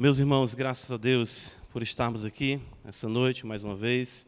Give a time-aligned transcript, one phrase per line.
[0.00, 4.26] Meus irmãos, graças a Deus por estarmos aqui essa noite mais uma vez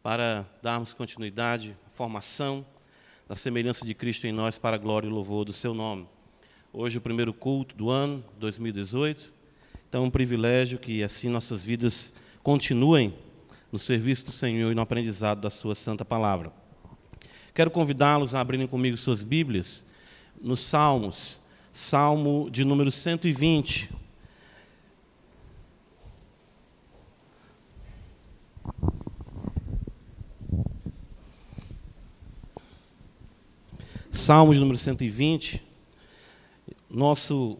[0.00, 2.64] para darmos continuidade à formação
[3.28, 6.06] da semelhança de Cristo em nós para a glória e louvor do seu nome.
[6.72, 9.32] Hoje é o primeiro culto do ano 2018.
[9.88, 13.12] Então é um privilégio que assim nossas vidas continuem
[13.72, 16.52] no serviço do Senhor e no aprendizado da sua santa palavra.
[17.52, 19.84] Quero convidá-los a abrirem comigo suas Bíblias
[20.40, 21.40] nos Salmos,
[21.72, 24.03] Salmo de número 120.
[34.14, 35.60] Salmo de número 120.
[36.88, 37.58] Nosso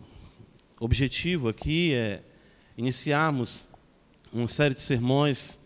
[0.78, 2.22] objetivo aqui é
[2.78, 3.64] iniciarmos
[4.32, 5.58] uma série de sermões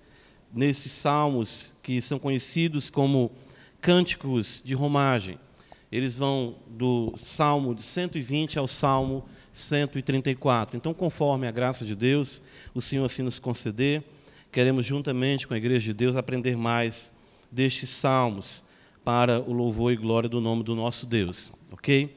[0.52, 3.30] nesses salmos que são conhecidos como
[3.82, 5.38] cânticos de romagem.
[5.92, 10.74] Eles vão do Salmo de 120 ao Salmo 134.
[10.74, 12.42] Então, conforme a graça de Deus,
[12.74, 14.02] o Senhor assim nos conceder,
[14.50, 17.12] queremos juntamente com a igreja de Deus aprender mais
[17.52, 18.66] destes salmos
[19.08, 22.14] para o louvor e glória do nome do nosso Deus, ok?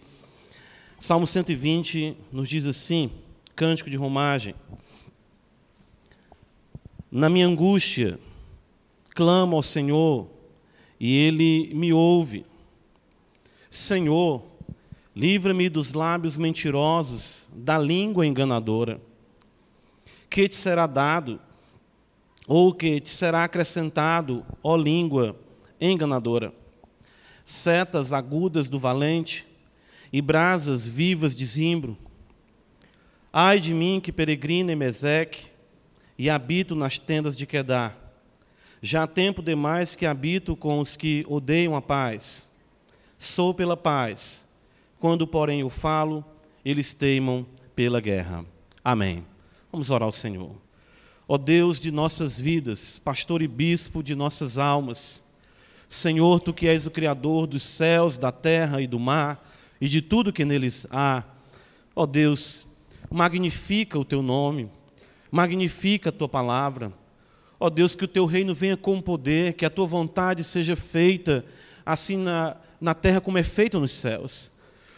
[1.00, 3.10] Salmo 120 nos diz assim,
[3.56, 4.54] cântico de romagem.
[7.10, 8.20] Na minha angústia,
[9.16, 10.28] clamo ao Senhor
[11.00, 12.46] e Ele me ouve.
[13.70, 14.44] Senhor,
[15.16, 19.00] livra-me dos lábios mentirosos, da língua enganadora.
[20.30, 21.40] Que te será dado,
[22.46, 25.38] ou que te será acrescentado, ó língua
[25.80, 26.60] enganadora?
[27.46, 29.48] Setas agudas do valente
[30.12, 31.98] e brasas vivas de zimbro.
[33.32, 35.46] Ai de mim que peregrino em Meseque
[36.18, 37.98] e habito nas tendas de Quedar.
[38.82, 42.52] Já há tempo demais que habito com os que odeiam a paz.
[43.18, 44.46] Sou pela paz.
[45.00, 46.26] Quando, porém, eu falo,
[46.66, 48.46] eles teimam pela guerra.
[48.84, 49.24] Amém.
[49.72, 50.56] Vamos orar ao Senhor.
[51.28, 55.24] Ó Deus de nossas vidas, pastor e bispo de nossas almas,
[55.92, 59.46] Senhor, tu que és o Criador dos céus, da terra e do mar
[59.82, 61.22] e de tudo que neles há,
[61.94, 62.66] ó Deus,
[63.12, 64.72] magnifica o teu nome,
[65.30, 66.94] magnifica a tua palavra.
[67.60, 71.44] Ó Deus, que o teu reino venha com poder, que a tua vontade seja feita
[71.86, 74.54] assim na, na terra como é feita nos céus.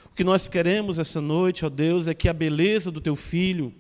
[0.06, 3.74] O que nós queremos essa noite, ó Deus, é que a beleza do teu filho,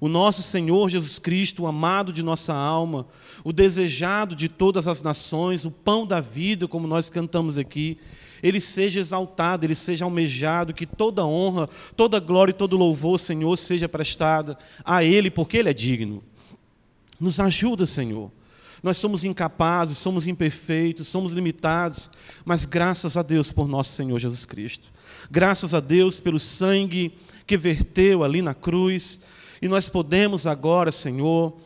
[0.00, 3.06] o nosso Senhor Jesus Cristo, o amado de nossa alma,
[3.44, 7.98] o desejado de todas as nações, o pão da vida, como nós cantamos aqui,
[8.42, 13.56] ele seja exaltado, ele seja almejado, que toda honra, toda glória e todo louvor, Senhor,
[13.56, 16.22] seja prestada a Ele, porque Ele é digno.
[17.18, 18.30] Nos ajuda, Senhor.
[18.82, 22.10] Nós somos incapazes, somos imperfeitos, somos limitados,
[22.44, 24.92] mas graças a Deus por nosso Senhor Jesus Cristo.
[25.30, 27.14] Graças a Deus pelo sangue
[27.46, 29.18] que verteu ali na cruz,
[29.60, 31.56] e nós podemos agora, Senhor,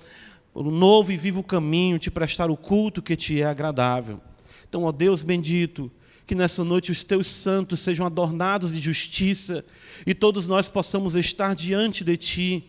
[0.53, 4.21] por um novo e vivo caminho, te prestar o culto que te é agradável.
[4.69, 5.91] Então, ó Deus bendito,
[6.27, 9.65] que nessa noite os teus santos sejam adornados de justiça
[10.06, 12.65] e todos nós possamos estar diante de ti,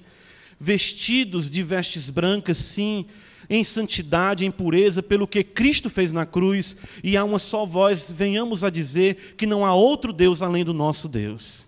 [0.59, 3.05] vestidos de vestes brancas, sim,
[3.49, 8.09] em santidade, em pureza, pelo que Cristo fez na cruz, e a uma só voz
[8.09, 11.67] venhamos a dizer que não há outro Deus além do nosso Deus.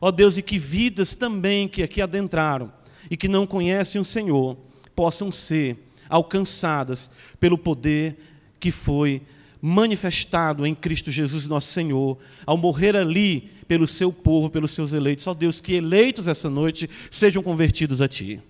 [0.00, 2.70] Ó Deus, e que vidas também que aqui adentraram
[3.10, 4.56] e que não conhecem o Senhor
[4.94, 5.76] possam ser
[6.08, 7.10] alcançadas
[7.40, 8.16] pelo poder
[8.60, 9.22] que foi
[9.60, 15.26] manifestado em Cristo Jesus, nosso Senhor, ao morrer ali pelo seu povo, pelos seus eleitos.
[15.26, 18.42] Ó Deus, que eleitos essa noite sejam convertidos a Ti.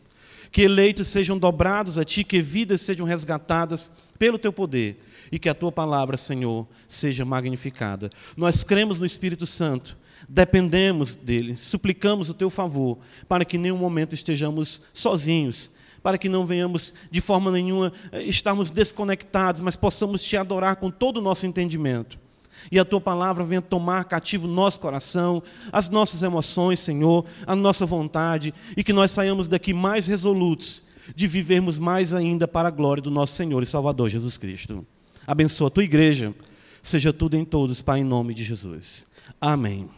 [0.55, 5.49] Que eleitos sejam dobrados a Ti, que vidas sejam resgatadas pelo Teu poder e que
[5.49, 8.09] a Tua palavra, Senhor, seja magnificada.
[8.37, 9.99] Nós cremos no Espírito Santo
[10.29, 12.99] dependemos dele, suplicamos o teu favor,
[13.29, 15.73] para que em nenhum momento estejamos sozinhos,
[16.03, 20.91] para que não venhamos de forma nenhuma eh, estarmos desconectados, mas possamos te adorar com
[20.91, 22.24] todo o nosso entendimento.
[22.71, 25.43] E a tua palavra venha tomar cativo nosso coração,
[25.73, 30.85] as nossas emoções, Senhor, a nossa vontade, e que nós saiamos daqui mais resolutos
[31.15, 34.87] de vivermos mais ainda para a glória do nosso Senhor e Salvador Jesus Cristo.
[35.27, 36.35] Abençoa a tua igreja,
[36.83, 39.07] seja tudo em todos, Pai, em nome de Jesus.
[39.41, 39.89] Amém.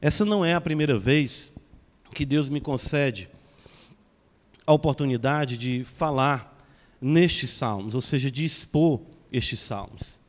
[0.00, 1.50] Essa não é a primeira vez
[2.14, 3.30] que Deus me concede
[4.66, 6.56] a oportunidade de falar
[7.00, 9.00] nestes salmos, ou seja, de expor
[9.30, 10.20] estes salmos.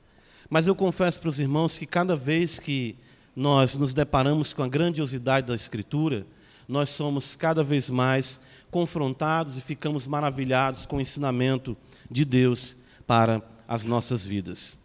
[0.50, 2.98] Mas eu confesso para os irmãos que cada vez que
[3.36, 6.26] nós nos deparamos com a grandiosidade da Escritura,
[6.68, 8.40] nós somos cada vez mais
[8.72, 11.78] confrontados e ficamos maravilhados com o ensinamento
[12.10, 14.78] de Deus para as nossas vidas.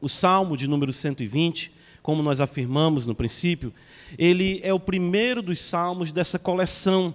[0.00, 3.72] O Salmo de número 120, como nós afirmamos no princípio,
[4.18, 7.14] ele é o primeiro dos salmos dessa coleção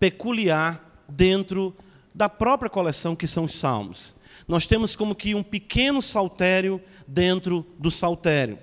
[0.00, 1.74] peculiar dentro
[2.14, 4.14] da própria coleção que são os salmos.
[4.46, 8.58] Nós temos como que um pequeno saltério dentro do saltério.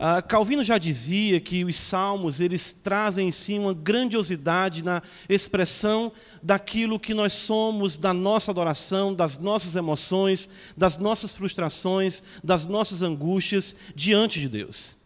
[0.00, 6.10] Uh, Calvino já dizia que os salmos eles trazem em si uma grandiosidade na expressão
[6.42, 13.02] daquilo que nós somos, da nossa adoração, das nossas emoções, das nossas frustrações, das nossas
[13.02, 14.96] angústias diante de Deus.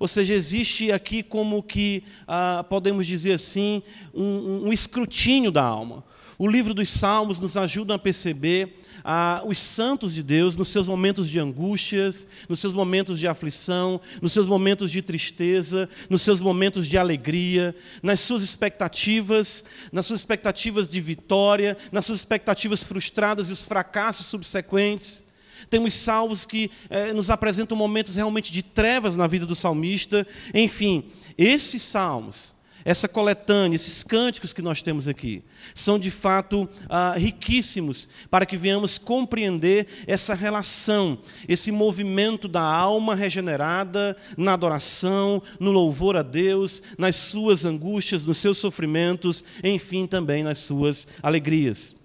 [0.00, 3.82] Ou seja, existe aqui como que, uh, podemos dizer assim,
[4.14, 6.02] um, um escrutínio da alma.
[6.38, 10.88] O livro dos Salmos nos ajuda a perceber ah, os santos de Deus nos seus
[10.88, 16.40] momentos de angústias, nos seus momentos de aflição, nos seus momentos de tristeza, nos seus
[16.40, 19.62] momentos de alegria, nas suas expectativas,
[19.92, 25.26] nas suas expectativas de vitória, nas suas expectativas frustradas e os fracassos subsequentes.
[25.68, 30.26] Temos salmos que eh, nos apresentam momentos realmente de trevas na vida do salmista.
[30.54, 31.04] Enfim,
[31.36, 32.54] esses salmos
[32.84, 35.42] essa coletânea, esses cânticos que nós temos aqui,
[35.74, 41.18] são de fato ah, riquíssimos para que venhamos compreender essa relação,
[41.48, 48.38] esse movimento da alma regenerada na adoração, no louvor a Deus, nas suas angústias, nos
[48.38, 51.99] seus sofrimentos, enfim, também nas suas alegrias.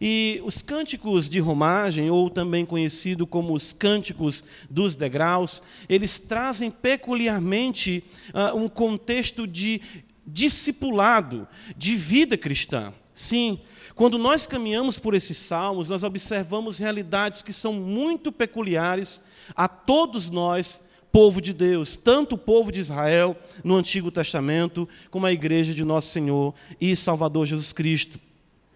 [0.00, 6.70] E os cânticos de romagem, ou também conhecido como os cânticos dos degraus, eles trazem
[6.70, 8.04] peculiarmente
[8.34, 9.80] uh, um contexto de
[10.26, 12.92] discipulado, de vida cristã.
[13.12, 13.58] Sim,
[13.94, 19.22] quando nós caminhamos por esses salmos, nós observamos realidades que são muito peculiares
[19.54, 20.80] a todos nós,
[21.12, 25.84] povo de Deus, tanto o povo de Israel no Antigo Testamento, como a igreja de
[25.84, 28.18] nosso Senhor e Salvador Jesus Cristo.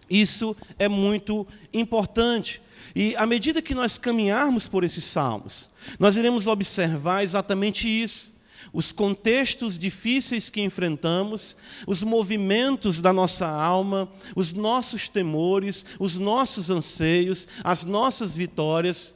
[0.09, 2.61] Isso é muito importante.
[2.95, 5.69] E à medida que nós caminharmos por esses salmos,
[5.99, 8.35] nós iremos observar exatamente isso
[8.73, 11.55] os contextos difíceis que enfrentamos,
[11.87, 19.15] os movimentos da nossa alma, os nossos temores, os nossos anseios, as nossas vitórias,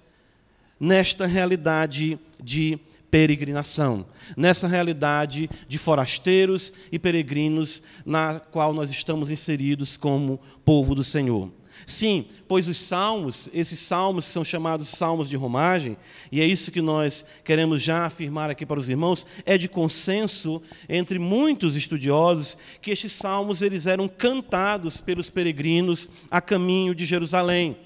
[0.80, 9.98] nesta realidade de peregrinação, nessa realidade de forasteiros e peregrinos na qual nós estamos inseridos
[9.98, 11.52] como povo do Senhor.
[11.86, 15.98] Sim, pois os salmos, esses salmos são chamados salmos de romagem,
[16.32, 20.62] e é isso que nós queremos já afirmar aqui para os irmãos, é de consenso
[20.88, 27.78] entre muitos estudiosos que estes salmos eles eram cantados pelos peregrinos a caminho de Jerusalém.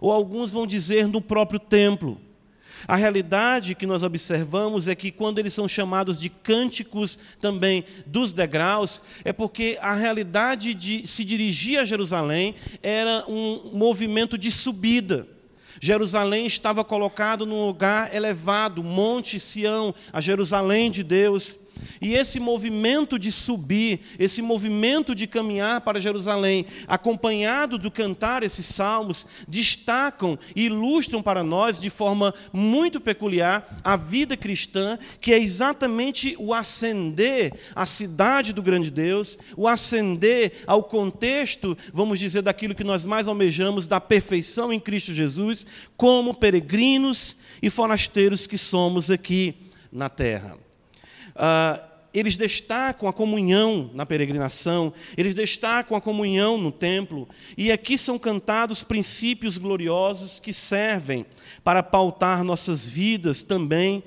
[0.00, 2.18] Ou alguns vão dizer no próprio templo.
[2.86, 8.32] A realidade que nós observamos é que quando eles são chamados de cânticos também dos
[8.32, 15.26] degraus, é porque a realidade de se dirigir a Jerusalém era um movimento de subida.
[15.80, 21.58] Jerusalém estava colocado num lugar elevado, Monte Sião, a Jerusalém de Deus.
[22.00, 28.66] E esse movimento de subir, esse movimento de caminhar para Jerusalém, acompanhado do cantar esses
[28.66, 35.38] salmos, destacam e ilustram para nós de forma muito peculiar a vida cristã, que é
[35.38, 42.74] exatamente o ascender à cidade do grande Deus, o ascender ao contexto, vamos dizer, daquilo
[42.74, 49.10] que nós mais almejamos, da perfeição em Cristo Jesus, como peregrinos e forasteiros que somos
[49.10, 49.54] aqui
[49.90, 50.61] na terra.
[51.34, 57.96] Uh, eles destacam a comunhão na peregrinação, eles destacam a comunhão no templo, e aqui
[57.96, 61.24] são cantados princípios gloriosos que servem
[61.64, 64.04] para pautar nossas vidas também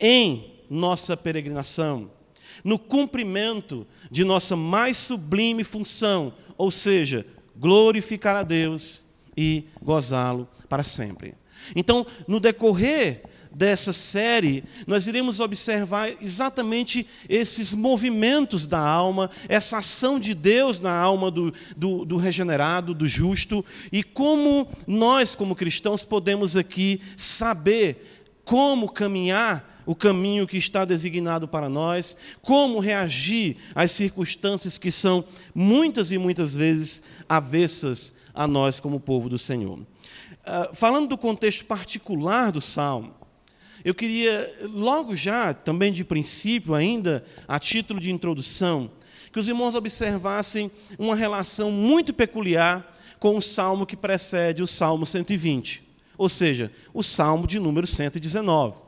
[0.00, 2.10] em nossa peregrinação,
[2.64, 9.04] no cumprimento de nossa mais sublime função, ou seja, glorificar a Deus
[9.36, 11.34] e gozá-lo para sempre.
[11.76, 13.22] Então, no decorrer
[13.54, 20.94] dessa série, nós iremos observar exatamente esses movimentos da alma, essa ação de Deus na
[20.94, 28.30] alma do, do, do regenerado, do justo, e como nós, como cristãos, podemos aqui saber
[28.44, 35.24] como caminhar o caminho que está designado para nós, como reagir às circunstâncias que são
[35.54, 39.78] muitas e muitas vezes avessas a nós como povo do Senhor.
[39.78, 43.14] Uh, falando do contexto particular do salmo,
[43.84, 48.90] eu queria, logo já, também de princípio, ainda, a título de introdução,
[49.32, 55.06] que os irmãos observassem uma relação muito peculiar com o salmo que precede o salmo
[55.06, 55.82] 120,
[56.18, 58.82] ou seja, o salmo de número 119.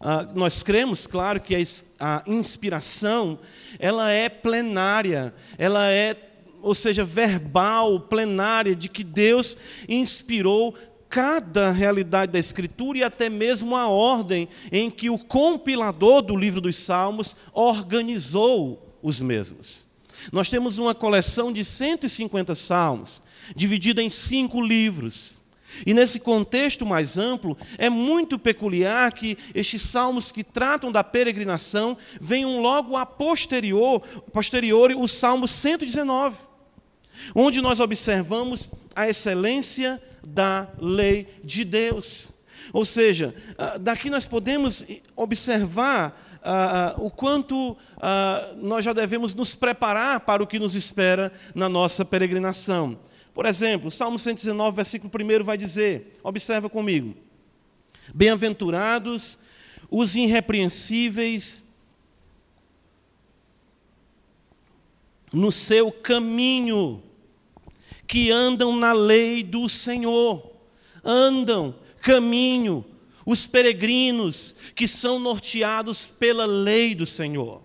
[0.00, 1.54] Ah, nós cremos, claro, que
[1.98, 3.38] a, inspiração
[3.78, 6.16] ela é plenária, ela é,
[6.62, 9.56] ou seja, verbal, plenária, de que Deus
[9.88, 10.74] inspirou
[11.16, 16.60] cada realidade da Escritura e até mesmo a ordem em que o compilador do livro
[16.60, 19.86] dos Salmos organizou os mesmos.
[20.30, 23.22] Nós temos uma coleção de 150 salmos,
[23.54, 25.40] dividida em cinco livros.
[25.86, 31.96] E nesse contexto mais amplo, é muito peculiar que estes salmos que tratam da peregrinação
[32.20, 34.00] venham logo a posterior,
[34.34, 36.36] posterior o Salmo 119,
[37.34, 42.32] onde nós observamos a excelência da lei de Deus.
[42.72, 47.76] Ou seja, ah, daqui nós podemos observar uh, uh, o quanto
[48.56, 52.98] nós já devemos nos preparar para o que nos espera na nossa peregrinação.
[53.32, 57.14] Por exemplo, Salmo 119, versículo 1 vai dizer: observa comigo.
[58.14, 59.38] Bem-aventurados
[59.90, 61.62] os irrepreensíveis
[65.32, 67.02] no seu caminho,
[68.06, 70.52] que andam na lei do Senhor,
[71.04, 72.84] andam, caminho,
[73.24, 77.62] os peregrinos que são norteados pela lei do Senhor.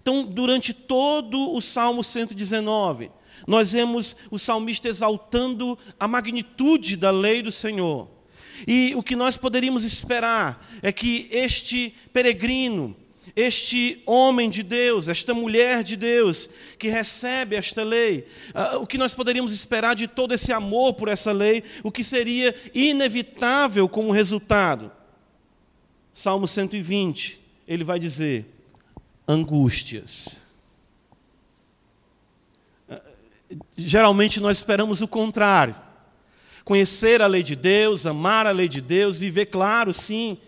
[0.00, 3.10] Então, durante todo o Salmo 119,
[3.46, 8.08] nós vemos o salmista exaltando a magnitude da lei do Senhor.
[8.66, 12.96] E o que nós poderíamos esperar é que este peregrino,
[13.34, 16.48] este homem de Deus, esta mulher de Deus
[16.78, 21.08] que recebe esta lei, uh, o que nós poderíamos esperar de todo esse amor por
[21.08, 24.92] essa lei, o que seria inevitável como resultado?
[26.12, 28.46] Salmo 120, ele vai dizer:
[29.26, 30.42] angústias
[33.76, 35.74] geralmente nós esperamos o contrário.
[36.64, 40.38] Conhecer a lei de Deus, amar a lei de Deus, viver claro, sim.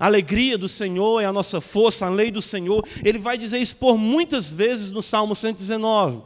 [0.00, 2.82] A alegria do Senhor é a nossa força, a lei do Senhor.
[3.04, 6.22] Ele vai dizer isso por muitas vezes no Salmo 119.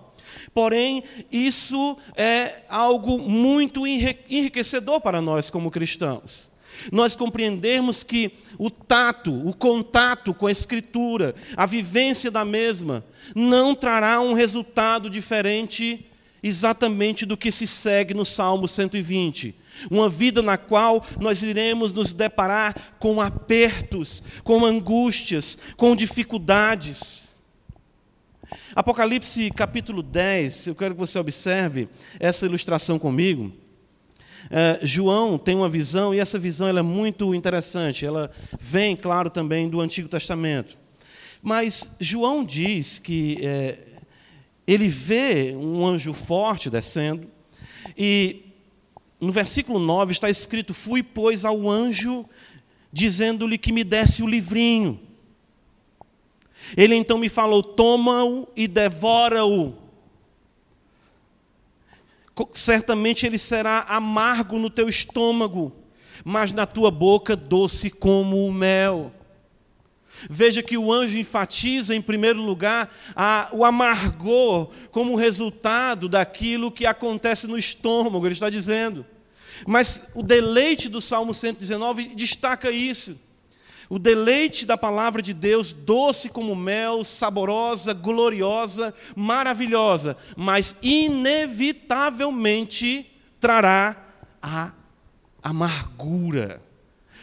[0.54, 1.02] Porém,
[1.32, 6.52] isso é algo muito enriquecedor para nós como cristãos.
[6.92, 13.04] Nós compreendermos que o tato, o contato com a Escritura, a vivência da mesma,
[13.34, 16.06] não trará um resultado diferente
[16.44, 19.63] exatamente do que se segue no Salmo 120.
[19.90, 27.34] Uma vida na qual nós iremos nos deparar com apertos, com angústias, com dificuldades.
[28.74, 31.88] Apocalipse capítulo 10, eu quero que você observe
[32.18, 33.52] essa ilustração comigo.
[34.50, 38.04] É, João tem uma visão, e essa visão é muito interessante.
[38.04, 40.76] Ela vem, claro, também do Antigo Testamento.
[41.42, 43.78] Mas João diz que é,
[44.66, 47.28] ele vê um anjo forte descendo,
[47.96, 48.44] e
[49.24, 52.24] no versículo 9 está escrito: Fui, pois, ao anjo,
[52.92, 55.00] dizendo-lhe que me desse o livrinho.
[56.76, 59.74] Ele então me falou: Toma-o e devora-o.
[62.52, 65.72] Certamente ele será amargo no teu estômago,
[66.24, 69.12] mas na tua boca doce como o mel.
[70.30, 76.86] Veja que o anjo enfatiza, em primeiro lugar, a, o amargor como resultado daquilo que
[76.86, 79.04] acontece no estômago, ele está dizendo.
[79.66, 83.18] Mas o deleite do Salmo 119 destaca isso.
[83.88, 93.06] O deleite da palavra de Deus, doce como mel, saborosa, gloriosa, maravilhosa, mas inevitavelmente
[93.38, 93.96] trará
[94.42, 94.72] a
[95.42, 96.62] amargura,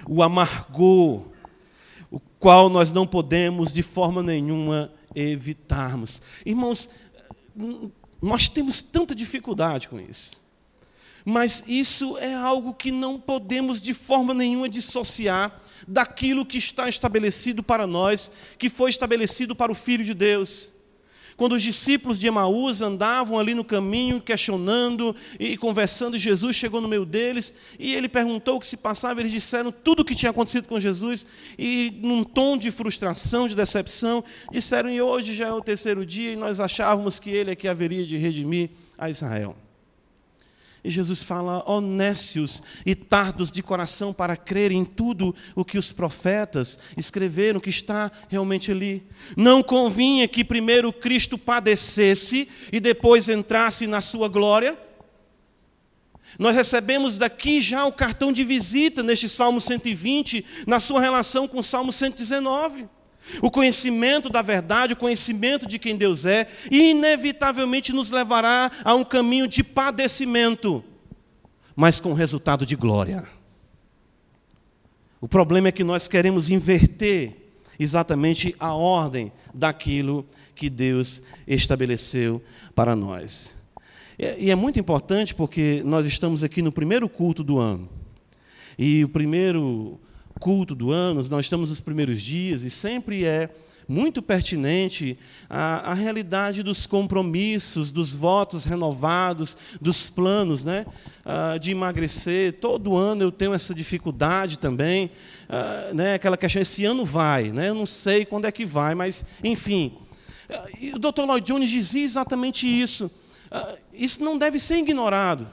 [0.07, 1.25] o amargor,
[2.39, 6.21] qual nós não podemos de forma nenhuma evitarmos.
[6.45, 6.89] Irmãos,
[8.21, 10.40] nós temos tanta dificuldade com isso.
[11.25, 17.63] Mas isso é algo que não podemos de forma nenhuma dissociar daquilo que está estabelecido
[17.63, 20.73] para nós, que foi estabelecido para o Filho de Deus.
[21.41, 26.87] Quando os discípulos de Emaús andavam ali no caminho, questionando e conversando, Jesus chegou no
[26.87, 29.19] meio deles e ele perguntou o que se passava.
[29.19, 31.25] Eles disseram tudo o que tinha acontecido com Jesus
[31.57, 36.33] e, num tom de frustração, de decepção, disseram: E hoje já é o terceiro dia
[36.33, 39.55] e nós achávamos que ele é que haveria de redimir a Israel.
[40.83, 45.93] E Jesus fala, honestos e tardos de coração para crer em tudo o que os
[45.93, 49.05] profetas escreveram, que está realmente ali.
[49.37, 54.75] Não convinha que primeiro Cristo padecesse e depois entrasse na sua glória?
[56.39, 61.59] Nós recebemos daqui já o cartão de visita neste Salmo 120, na sua relação com
[61.59, 62.87] o Salmo 119.
[63.41, 69.03] O conhecimento da verdade, o conhecimento de quem Deus é, inevitavelmente nos levará a um
[69.03, 70.83] caminho de padecimento,
[71.75, 73.23] mas com resultado de glória.
[75.19, 77.35] O problema é que nós queremos inverter
[77.79, 82.41] exatamente a ordem daquilo que Deus estabeleceu
[82.73, 83.55] para nós.
[84.17, 87.89] E é muito importante porque nós estamos aqui no primeiro culto do ano.
[88.77, 89.99] E o primeiro
[90.41, 93.47] culto do ano, nós estamos nos primeiros dias, e sempre é
[93.87, 100.87] muito pertinente a, a realidade dos compromissos, dos votos renovados, dos planos né?
[101.23, 102.53] Ah, de emagrecer.
[102.53, 105.11] Todo ano eu tenho essa dificuldade também,
[105.47, 106.15] ah, né?
[106.15, 107.69] aquela questão, esse ano vai, né?
[107.69, 109.93] eu não sei quando é que vai, mas enfim.
[110.79, 111.21] E o Dr.
[111.21, 113.11] Lloyd Jones dizia exatamente isso.
[113.93, 115.47] Isso não deve ser ignorado.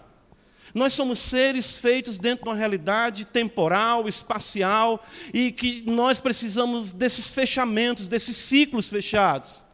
[0.75, 7.31] Nós somos seres feitos dentro de uma realidade temporal, espacial, e que nós precisamos desses
[7.31, 9.68] fechamentos, desses ciclos fechados.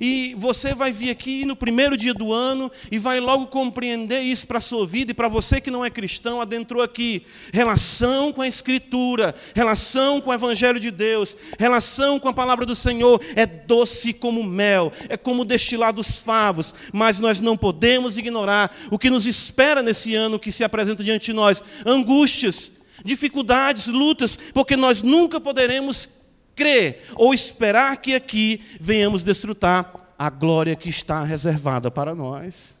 [0.00, 4.46] E você vai vir aqui no primeiro dia do ano e vai logo compreender isso
[4.46, 5.10] para a sua vida.
[5.10, 7.22] E para você que não é cristão, adentrou aqui.
[7.52, 12.74] Relação com a Escritura, relação com o Evangelho de Deus, relação com a palavra do
[12.74, 13.20] Senhor.
[13.34, 16.74] É doce como mel, é como destilar dos favos.
[16.92, 21.26] Mas nós não podemos ignorar o que nos espera nesse ano que se apresenta diante
[21.26, 22.72] de nós: angústias,
[23.04, 26.08] dificuldades, lutas, porque nós nunca poderemos
[26.56, 32.80] crer ou esperar que aqui venhamos desfrutar a glória que está reservada para nós.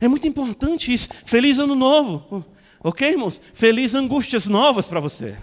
[0.00, 1.08] É muito importante isso.
[1.24, 2.44] Feliz ano novo.
[2.82, 3.40] Ok, irmãos?
[3.52, 5.36] Feliz angústias novas para você.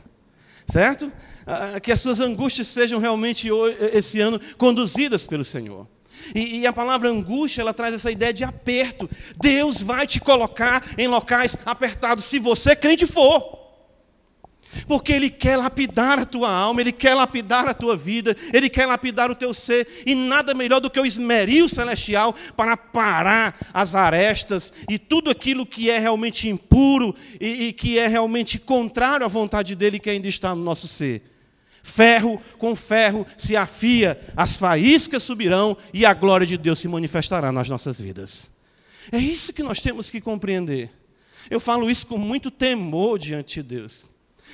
[0.65, 1.11] Certo?
[1.45, 3.49] Ah, que as suas angústias sejam realmente
[3.91, 5.87] esse ano conduzidas pelo Senhor.
[6.33, 9.09] E, e, a palavra angústia, ela traz essa ideia de aperto.
[9.37, 13.62] Deus vai te colocar em locais apertados, se você crente for.
[14.87, 18.85] Porque Ele quer lapidar a tua alma, Ele quer lapidar a tua vida, Ele quer
[18.85, 23.95] lapidar o teu ser, e nada melhor do que o esmeril celestial para parar as
[23.95, 29.29] arestas e tudo aquilo que é realmente impuro e, e que é realmente contrário à
[29.29, 31.21] vontade dEle que ainda está no nosso ser.
[31.83, 37.51] Ferro com ferro se afia, as faíscas subirão e a glória de Deus se manifestará
[37.51, 38.49] nas nossas vidas.
[39.11, 40.89] É isso que nós temos que compreender.
[41.49, 44.09] Eu falo isso com muito temor diante de Deus.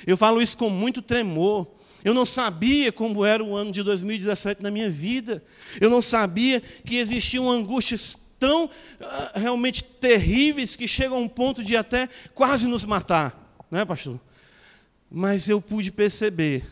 [0.06, 1.66] Eu falo isso com muito tremor.
[2.04, 5.42] Eu não sabia como era o ano de 2017 na minha vida.
[5.80, 8.70] Eu não sabia que existiam angústias tão uh,
[9.34, 14.18] realmente terríveis que chegam a um ponto de até quase nos matar, não é, pastor?
[15.10, 16.64] Mas eu pude perceber,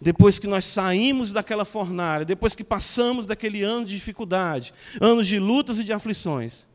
[0.00, 5.38] depois que nós saímos daquela fornalha, depois que passamos daquele ano de dificuldade, anos de
[5.38, 6.66] lutas e de aflições,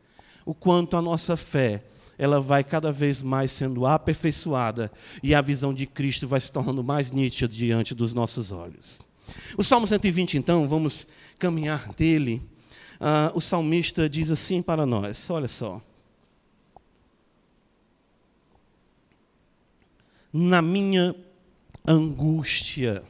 [0.46, 1.82] o quanto a nossa fé
[2.20, 6.84] ela vai cada vez mais sendo aperfeiçoada e a visão de Cristo vai se tornando
[6.84, 9.00] mais nítida diante dos nossos olhos.
[9.56, 12.42] O Salmo 120, então, vamos caminhar dele.
[13.00, 15.80] Ah, o salmista diz assim para nós: olha só.
[20.30, 21.16] Na minha
[21.88, 23.02] angústia.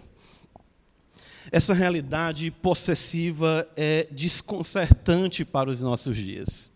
[1.50, 6.69] Essa realidade possessiva é desconcertante para os nossos dias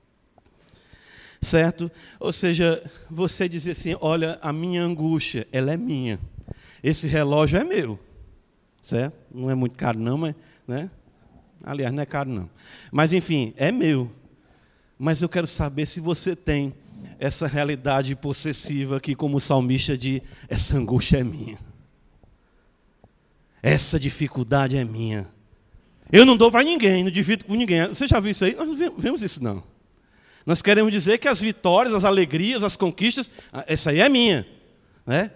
[1.45, 1.91] certo?
[2.19, 6.19] Ou seja, você dizer assim: olha, a minha angústia, ela é minha.
[6.83, 7.99] Esse relógio é meu,
[8.83, 9.17] certo?
[9.33, 10.35] Não é muito caro, não, mas,
[10.67, 10.91] né?
[11.63, 12.51] Aliás, não é caro, não.
[12.93, 14.11] Mas, enfim, é meu.
[14.99, 16.75] Mas eu quero saber se você tem
[17.19, 21.59] essa realidade possessiva que, como salmista diz, essa angústia é minha.
[23.63, 25.27] Essa dificuldade é minha.
[26.13, 27.89] Eu não dou para ninguém, não divido com ninguém.
[27.89, 28.55] Você já viu isso aí?
[28.55, 29.63] Nós não vemos isso, não.
[30.47, 34.47] Nós queremos dizer que as vitórias, as alegrias, as conquistas, ah, essa aí é minha.
[35.07, 35.31] Né?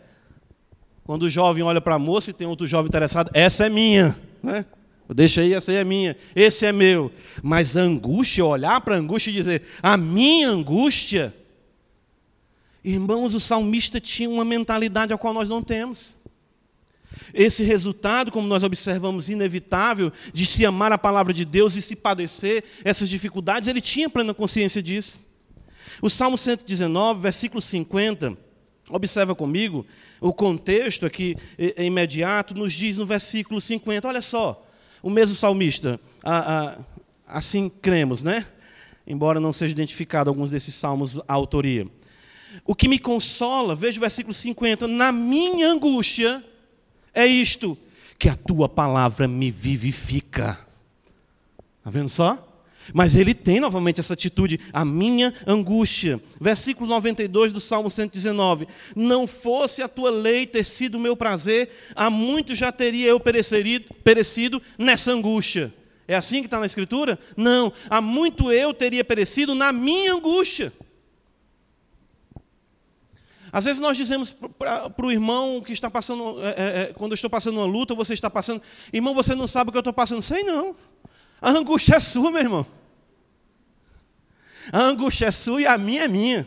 [1.05, 4.15] Quando o jovem olha para a moça e tem outro jovem interessado, essa é minha.
[4.43, 4.67] Né?
[5.09, 7.11] Deixa aí, essa aí é minha, esse é meu.
[7.43, 11.35] Mas a angústia, olhar para a angústia e dizer, a minha angústia.
[12.85, 16.18] Irmãos, o salmista tinha uma mentalidade a qual nós não temos.
[17.33, 21.97] Esse resultado, como nós observamos, inevitável, de se amar a palavra de Deus e se
[21.97, 25.23] padecer essas dificuldades, ele tinha plena consciência disso.
[26.01, 28.37] O Salmo 119, versículo 50,
[28.91, 29.85] observa comigo,
[30.21, 31.37] o contexto aqui
[31.77, 34.65] imediato, nos diz no versículo 50, olha só,
[35.03, 36.79] o mesmo salmista, a, a,
[37.27, 38.47] assim cremos, né?
[39.07, 41.87] Embora não seja identificado alguns desses salmos a autoria.
[42.65, 46.45] O que me consola, veja o versículo 50, na minha angústia,
[47.15, 47.77] é isto:
[48.19, 50.59] que a tua palavra me vivifica.
[51.79, 52.45] Está vendo só?
[52.93, 56.21] Mas ele tem novamente essa atitude, a minha angústia.
[56.41, 58.67] Versículo 92 do Salmo 119:
[58.97, 63.21] Não fosse a tua lei ter sido o meu prazer, há muito já teria eu
[63.21, 65.73] perecido nessa angústia.
[66.07, 67.19] É assim que está na Escritura?
[67.37, 70.73] Não, há muito eu teria perecido na minha angústia.
[73.53, 77.15] Às vezes nós dizemos para o irmão que está passando, é, é, é, quando eu
[77.15, 79.93] estou passando uma luta, você está passando, irmão, você não sabe o que eu estou
[79.93, 80.23] passando.
[80.23, 80.77] Sei não.
[81.41, 82.67] A angústia é sua, meu irmão.
[84.73, 86.47] A angústia é sua e a minha é minha.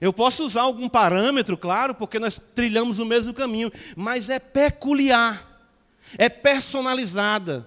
[0.00, 5.70] Eu posso usar algum parâmetro, claro, porque nós trilhamos o mesmo caminho, mas é peculiar,
[6.18, 7.66] é personalizada,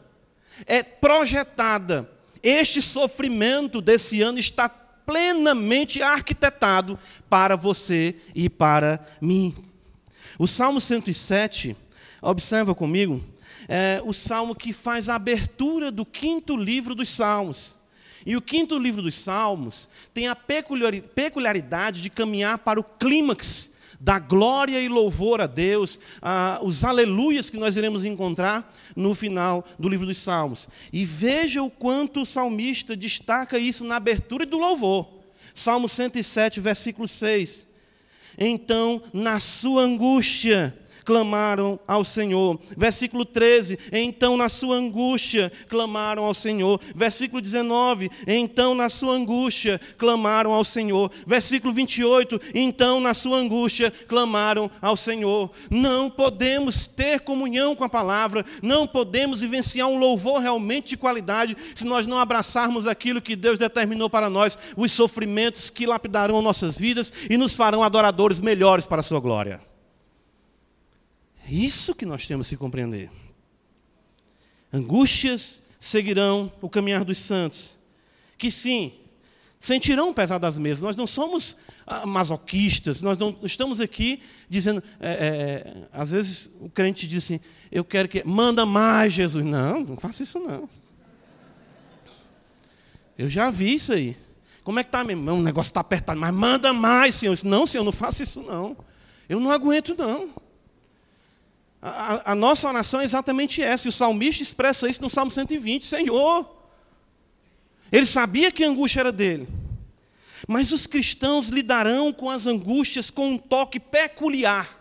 [0.66, 2.10] é projetada.
[2.42, 4.70] Este sofrimento desse ano está
[5.10, 9.56] plenamente arquitetado para você e para mim.
[10.38, 11.76] O Salmo 107,
[12.22, 13.20] observa comigo,
[13.68, 17.80] é o salmo que faz a abertura do quinto livro dos Salmos.
[18.24, 24.18] E o quinto livro dos Salmos tem a peculiaridade de caminhar para o clímax da
[24.18, 29.90] glória e louvor a Deus, ah, os aleluias que nós iremos encontrar no final do
[29.90, 30.70] livro dos Salmos.
[30.94, 35.08] E veja o quanto o salmista destaca isso na abertura do louvor.
[35.54, 37.68] Salmo 107, versículo 6.
[38.38, 42.60] Então, na sua angústia, clamaram ao Senhor.
[42.76, 46.80] Versículo 13: Então na sua angústia clamaram ao Senhor.
[46.96, 51.12] Versículo 19: Então na sua angústia clamaram ao Senhor.
[51.26, 55.52] Versículo 28: Então na sua angústia clamaram ao Senhor.
[55.70, 61.56] Não podemos ter comunhão com a palavra, não podemos vivenciar um louvor realmente de qualidade
[61.76, 66.78] se nós não abraçarmos aquilo que Deus determinou para nós, os sofrimentos que lapidarão nossas
[66.78, 69.69] vidas e nos farão adoradores melhores para a sua glória.
[71.50, 73.10] Isso que nós temos que compreender.
[74.72, 77.78] Angústias seguirão o caminhar dos santos,
[78.38, 78.94] que sim,
[79.60, 80.82] sentirão o pesar das mesas.
[80.82, 81.58] Nós não somos
[81.88, 84.84] ah, masoquistas, nós não estamos aqui dizendo.
[85.00, 87.40] É, é, às vezes o crente diz assim:
[87.72, 88.24] Eu quero que.
[88.24, 89.44] Manda mais, Jesus.
[89.44, 90.70] Não, não faça isso não.
[93.18, 94.16] Eu já vi isso aí.
[94.64, 95.40] Como é que está, meu irmão?
[95.40, 97.36] O negócio está apertado, mas manda mais, Senhor.
[97.44, 98.78] Não, Senhor, não faça isso não.
[99.28, 100.30] Eu não aguento, não.
[101.82, 105.86] A, a, nossa oração é exatamente essa, e o salmista expressa isso no Salmo 120,
[105.86, 106.58] Senhor.
[107.92, 109.48] Ele sabia que a angústia era dele.
[110.48, 114.80] Mas os cristãos lidarão com as angústias com um toque peculiar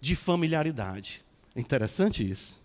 [0.00, 1.24] de familiaridade.
[1.54, 2.64] Interessante isso.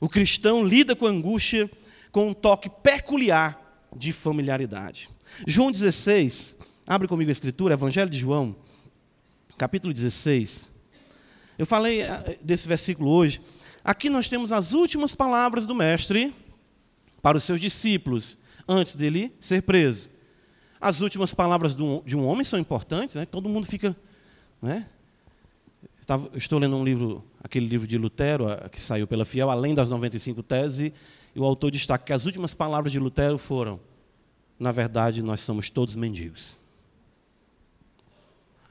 [0.00, 1.70] O cristão lida com a angústia
[2.10, 3.60] com um toque peculiar
[3.94, 5.08] de familiaridade.
[5.46, 8.56] João 16, abre comigo a escritura, Evangelho de João,
[9.56, 10.73] capítulo 16.
[11.58, 13.40] Eu falei eh, desse versículo hoje.
[13.84, 16.34] Aqui nós temos as últimas palavras do Mestre
[17.22, 18.36] para os seus discípulos,
[18.66, 20.08] antes dele ser preso.
[20.80, 23.24] As últimas palavras de um homem são importantes, né?
[23.24, 23.96] todo mundo fica.
[24.60, 24.86] Né?
[26.34, 30.42] estou lendo um livro, aquele livro de Lutero, que saiu pela Fiel, além das 95
[30.42, 30.92] teses,
[31.34, 33.80] e o autor destaca que as últimas palavras de Lutero foram:
[34.58, 36.58] na verdade, nós somos todos mendigos.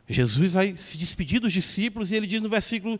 [0.08, 3.00] Jesus vai se despedir dos discípulos e ele diz no versículo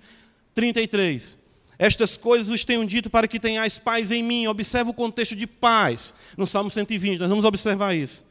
[0.54, 1.38] 33:
[1.78, 4.48] Estas coisas os tenho dito para que tenhais paz em mim.
[4.48, 8.26] Observa o contexto de paz no Salmo 120, nós vamos observar isso.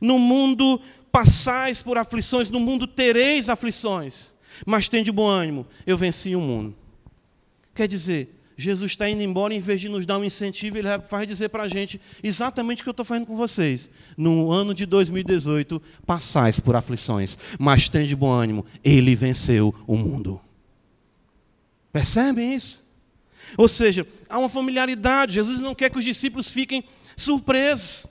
[0.00, 4.32] No mundo passais por aflições, no mundo tereis aflições,
[4.66, 6.76] mas tende bom ânimo, eu venci o mundo.
[7.74, 11.24] Quer dizer, Jesus está indo embora, em vez de nos dar um incentivo, ele vai
[11.24, 13.88] dizer para a gente exatamente o que eu estou fazendo com vocês.
[14.16, 19.96] No ano de 2018, passais por aflições, mas tem de bom ânimo, ele venceu o
[19.96, 20.40] mundo.
[21.92, 22.84] Percebem isso?
[23.56, 26.82] Ou seja, há uma familiaridade, Jesus não quer que os discípulos fiquem
[27.16, 28.06] surpresos.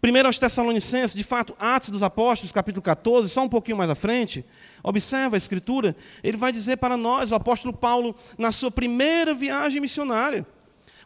[0.00, 3.94] Primeiro aos Tessalonicenses, de fato, Atos dos Apóstolos, capítulo 14, só um pouquinho mais à
[3.94, 4.44] frente,
[4.82, 9.80] observa a escritura, ele vai dizer para nós, o apóstolo Paulo, na sua primeira viagem
[9.80, 10.46] missionária.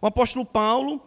[0.02, 1.00] O apóstolo Paulo,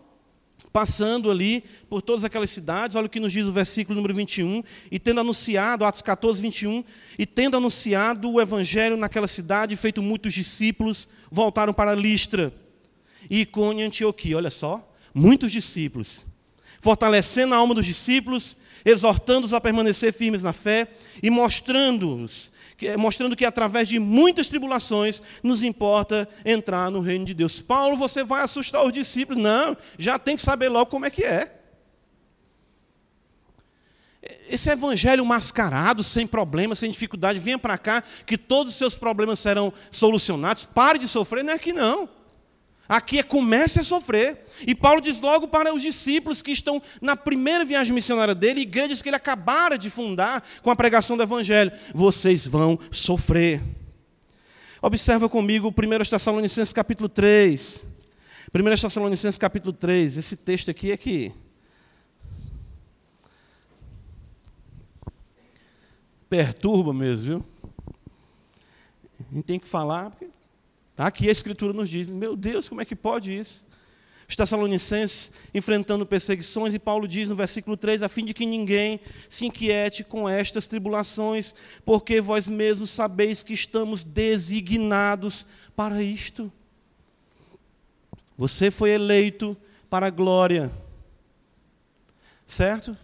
[0.72, 4.63] passando ali por todas aquelas cidades, olha o que nos diz o versículo número 21,
[4.89, 6.86] e tendo anunciado, Atos 14, 21,
[7.19, 12.54] e tendo anunciado o evangelho naquela cidade, feito muitos discípulos, voltaram para Listra,
[13.30, 16.26] Icônia e Antioquia, olha só, muitos discípulos
[16.84, 20.89] fortalecendo a alma dos discípulos, exortando-os a permanecer firmes na fé
[21.24, 22.52] e mostrando-os,
[23.00, 27.62] mostrando que através de muitas tribulações nos importa entrar no reino de Deus.
[27.62, 29.41] Paulo, você vai assustar os discípulos?
[29.41, 31.58] Não, já tem que saber logo como é que é.
[34.50, 39.39] Esse evangelho mascarado, sem problema, sem dificuldade, venha para cá, que todos os seus problemas
[39.39, 40.65] serão solucionados.
[40.65, 42.10] Pare de sofrer, não é aqui não.
[42.88, 44.46] Aqui é comece a sofrer.
[44.67, 49.02] E Paulo diz logo para os discípulos que estão na primeira viagem missionária dele, igrejas
[49.02, 53.62] que ele acabara de fundar com a pregação do Evangelho: vocês vão sofrer.
[54.82, 57.88] Observa comigo 1 Tessalonicenses capítulo 3.
[58.54, 60.17] 1 Tessalonicenses capítulo 3.
[60.17, 61.32] Esse texto aqui é que.
[66.30, 67.46] Perturba mesmo, viu?
[69.32, 70.12] A gente tem que falar,
[70.95, 71.08] Tá?
[71.08, 73.65] Aqui a Escritura nos diz: meu Deus, como é que pode isso?
[74.27, 78.99] Os Tessalonicenses enfrentando perseguições, e Paulo diz no versículo 3: a fim de que ninguém
[79.27, 81.53] se inquiete com estas tribulações,
[81.86, 86.51] porque vós mesmos sabeis que estamos designados para isto.
[88.38, 89.56] Você foi eleito
[89.89, 90.71] para a glória,
[92.45, 92.97] certo?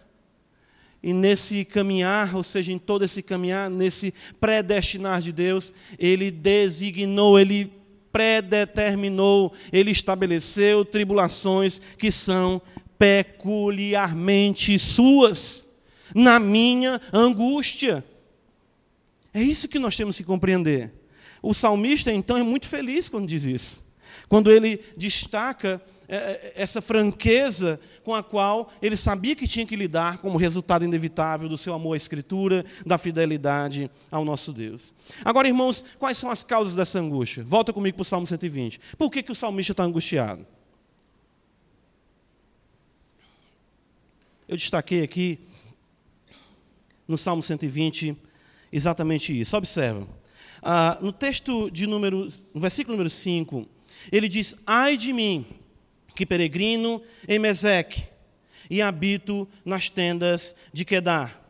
[1.02, 7.38] E nesse caminhar, ou seja, em todo esse caminhar, nesse predestinar de Deus, Ele designou,
[7.38, 7.79] Ele
[8.12, 12.60] predeterminou, Ele estabeleceu tribulações que são
[12.98, 15.68] peculiarmente suas,
[16.14, 18.04] na minha angústia.
[19.32, 20.92] É isso que nós temos que compreender.
[21.42, 23.89] O salmista, então, é muito feliz quando diz isso.
[24.30, 29.74] Quando ele destaca é, é, essa franqueza com a qual ele sabia que tinha que
[29.74, 34.94] lidar como resultado inevitável do seu amor à Escritura, da fidelidade ao nosso Deus.
[35.24, 37.42] Agora, irmãos, quais são as causas dessa angústia?
[37.42, 38.80] Volta comigo para o Salmo 120.
[38.96, 40.46] Por que, que o salmista está angustiado?
[44.46, 45.40] Eu destaquei aqui
[47.08, 48.16] no Salmo 120
[48.70, 49.56] exatamente isso.
[49.56, 50.06] Observa.
[50.62, 53.66] Ah, no texto de número, no versículo número 5,
[54.10, 55.46] ele diz: Ai de mim,
[56.14, 58.04] que peregrino em Meseque
[58.68, 61.40] e habito nas tendas de Quedar.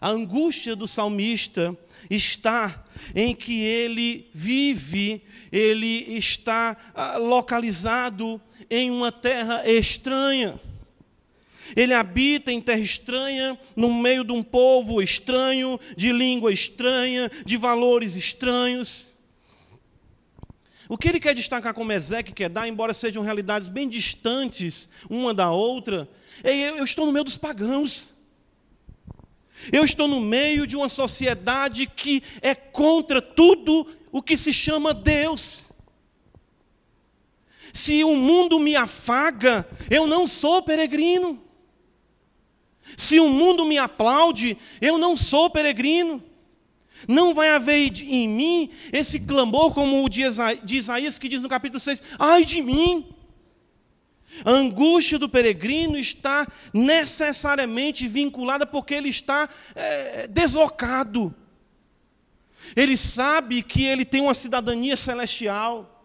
[0.00, 1.76] A angústia do salmista
[2.08, 2.84] está
[3.14, 10.58] em que ele vive, ele está ah, localizado em uma terra estranha.
[11.76, 17.56] Ele habita em terra estranha, no meio de um povo estranho, de língua estranha, de
[17.56, 19.14] valores estranhos.
[20.90, 25.32] O que ele quer destacar como Ezequiel quer dar, embora sejam realidades bem distantes uma
[25.32, 26.10] da outra,
[26.42, 28.12] é eu, estou no meio dos pagãos.
[29.70, 34.92] Eu estou no meio de uma sociedade que é contra tudo o que se chama
[34.92, 35.70] Deus.
[37.72, 41.40] Se o mundo me afaga, eu não sou peregrino.
[42.96, 46.20] Se o mundo me aplaude, eu não sou peregrino.
[47.08, 50.24] Não vai haver em mim esse clamor como o de
[50.76, 53.14] Isaías que diz no capítulo 6: ai de mim.
[54.44, 61.34] A angústia do peregrino está necessariamente vinculada porque ele está é, deslocado.
[62.76, 65.96] Ele sabe que ele tem uma cidadania celestial.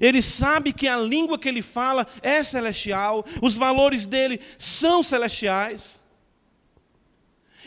[0.00, 3.24] Ele sabe que a língua que ele fala é celestial.
[3.40, 6.01] Os valores dele são celestiais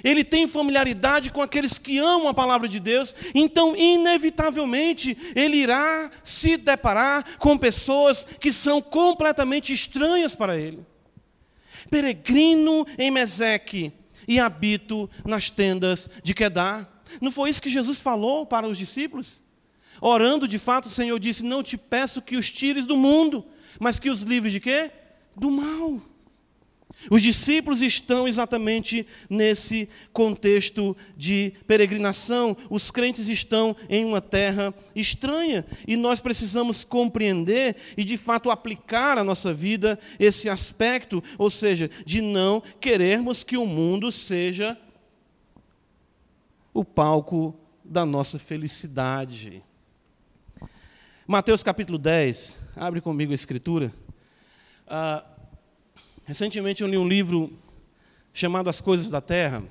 [0.04, 6.10] ele tem familiaridade com aqueles que amam a palavra de Deus, então, inevitavelmente, ele irá
[6.24, 10.86] se deparar com pessoas que são completamente estranhas para ele.
[11.90, 13.94] Peregrino em Meseque
[14.28, 17.04] e habito nas tendas de Quedar.
[17.22, 19.42] Não foi isso que Jesus falou para os discípulos?
[20.02, 23.46] Orando, de fato, o Senhor disse: Não te peço que os tires do mundo,
[23.80, 24.92] mas que os livres de quê?
[25.36, 26.02] Do mal.
[27.10, 32.56] Os discípulos estão exatamente nesse contexto de peregrinação.
[32.70, 39.18] Os crentes estão em uma terra estranha e nós precisamos compreender e, de fato, aplicar
[39.18, 44.78] à nossa vida esse aspecto, ou seja, de não querermos que o mundo seja
[46.74, 49.64] o palco da nossa felicidade.
[51.28, 53.94] Mateus capítulo 10, abre comigo a escritura.
[54.88, 55.24] Ah,
[56.26, 57.54] Recentemente eu li um livro
[58.34, 59.64] chamado As Coisas da Terra,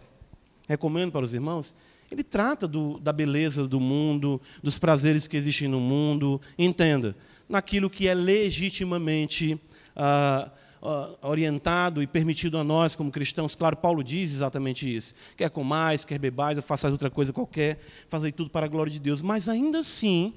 [0.69, 1.75] recomendo para os irmãos.
[2.09, 7.17] Ele trata do, da beleza do mundo, dos prazeres que existem no mundo, entenda,
[7.49, 9.61] naquilo que é legitimamente
[9.97, 10.49] ah,
[10.81, 13.57] ah, orientado e permitido a nós como cristãos.
[13.57, 15.13] Claro, Paulo diz exatamente isso.
[15.37, 19.01] Quer comais, quer bebais, ou façais outra coisa qualquer, fazei tudo para a glória de
[19.01, 19.23] Deus.
[19.23, 20.33] Mas ainda assim,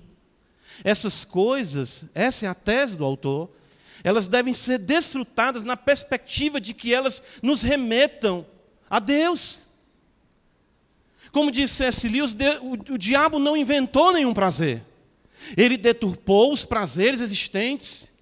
[0.84, 3.52] essas coisas, essa é a tese do autor,
[4.08, 8.46] elas devem ser desfrutadas na perspectiva de que elas nos remetam
[8.90, 9.64] a Deus.
[11.30, 12.08] Como disse C.S.
[12.08, 14.82] Lewis, o, o diabo não inventou nenhum prazer.
[15.58, 18.14] Ele deturpou os prazeres existentes.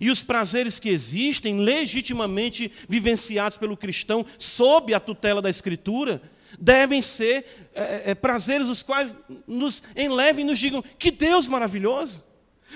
[0.00, 6.22] E os prazeres que existem, legitimamente vivenciados pelo cristão, sob a tutela da Escritura,
[6.58, 9.14] devem ser é, é, prazeres os quais
[9.46, 12.26] nos enlevem e nos digam: que Deus maravilhoso!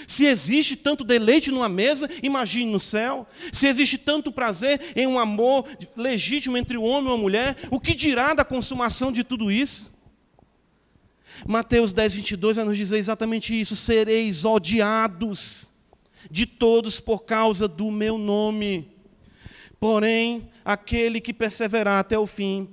[0.07, 3.26] Se existe tanto deleite numa mesa, imagine no céu.
[3.52, 7.78] Se existe tanto prazer em um amor legítimo entre o homem e a mulher, o
[7.78, 9.92] que dirá da consumação de tudo isso?
[11.46, 15.70] Mateus 10, 22 vai nos dizer exatamente isso: sereis odiados
[16.31, 18.88] de todos por causa do meu nome.
[19.81, 22.68] Porém, aquele que perseverar até o fim,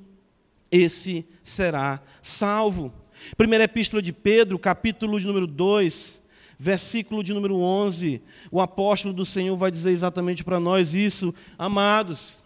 [0.72, 2.94] esse será salvo.
[3.36, 6.19] Primeira Epístola de Pedro, capítulo número 2,
[6.60, 12.44] versículo de número 11, o apóstolo do Senhor vai dizer exatamente para nós isso, amados.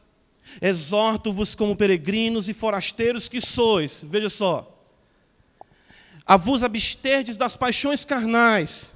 [0.61, 4.69] Exorto-vos como peregrinos e forasteiros que sois, veja só,
[6.25, 8.93] a vos absterdes das paixões carnais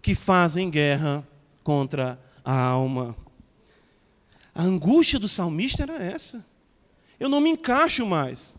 [0.00, 1.26] que fazem guerra
[1.62, 3.14] contra a alma.
[4.54, 6.44] A angústia do salmista era essa.
[7.20, 8.56] Eu não me encaixo mais.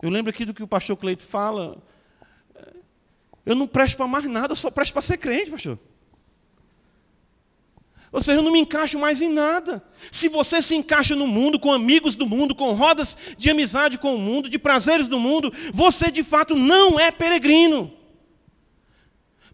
[0.00, 1.76] Eu lembro aqui do que o pastor Cleito fala.
[3.44, 5.78] Eu não presto para mais nada, eu só presto para ser crente, pastor.
[8.12, 9.82] Ou seja, eu não me encaixo mais em nada.
[10.10, 14.14] Se você se encaixa no mundo, com amigos do mundo, com rodas de amizade com
[14.14, 17.92] o mundo, de prazeres do mundo, você de fato não é peregrino.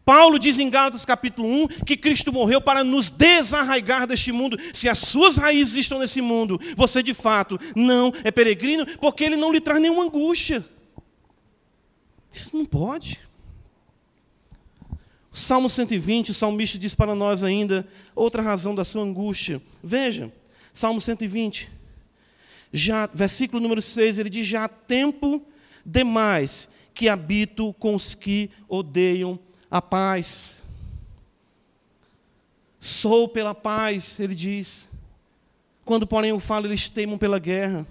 [0.07, 4.57] Paulo diz em Gálatas capítulo 1 que Cristo morreu para nos desarraigar deste mundo.
[4.73, 9.37] Se as suas raízes estão nesse mundo, você de fato não é peregrino, porque ele
[9.37, 10.65] não lhe traz nenhuma angústia.
[12.33, 13.26] Isso não pode.
[15.37, 19.61] Salmo 120, o salmista diz para nós ainda outra razão da sua angústia.
[19.85, 20.33] Veja,
[20.73, 21.71] Salmo 120,
[22.73, 25.45] já, versículo número 6, ele diz: Já há tempo
[25.85, 29.39] demais que habito com os que odeiam
[29.71, 30.63] a paz.
[32.81, 34.89] Sou pela paz, ele diz.
[35.85, 37.87] Quando, porém, eu falo, eles temam pela guerra.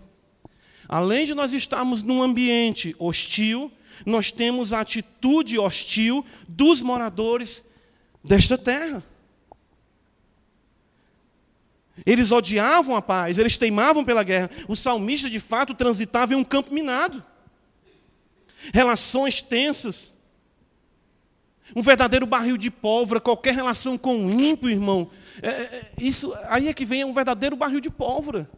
[0.90, 3.72] Além de nós estarmos num ambiente hostil,
[4.06, 7.64] nós temos a atitude hostil dos moradores
[8.24, 9.04] desta terra.
[12.06, 14.50] Eles odiavam a paz, eles teimavam pela guerra.
[14.68, 17.24] O salmista, de fato, transitava em um campo minado.
[18.74, 20.16] Relações tensas,
[21.76, 25.10] um verdadeiro barril de pólvora, qualquer relação com o ímpio, irmão,
[25.42, 28.50] é, é, isso aí é que vem um verdadeiro barril de pólvora.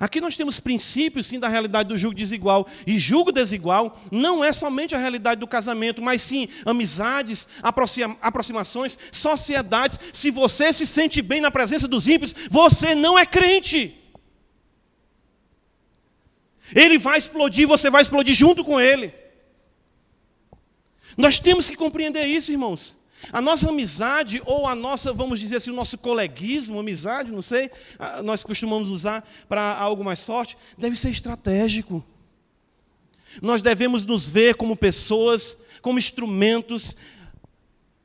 [0.00, 2.66] Aqui nós temos princípios, sim, da realidade do julgo desigual.
[2.86, 7.46] E julgo desigual não é somente a realidade do casamento, mas sim amizades,
[8.22, 10.00] aproximações, sociedades.
[10.10, 13.94] Se você se sente bem na presença dos ímpios, você não é crente.
[16.74, 19.12] Ele vai explodir, você vai explodir junto com ele.
[21.14, 22.99] Nós temos que compreender isso, irmãos.
[23.32, 27.70] A nossa amizade, ou a nossa, vamos dizer assim, o nosso coleguismo, amizade, não sei,
[28.24, 32.04] nós costumamos usar para algo mais forte, deve ser estratégico.
[33.40, 36.96] Nós devemos nos ver como pessoas, como instrumentos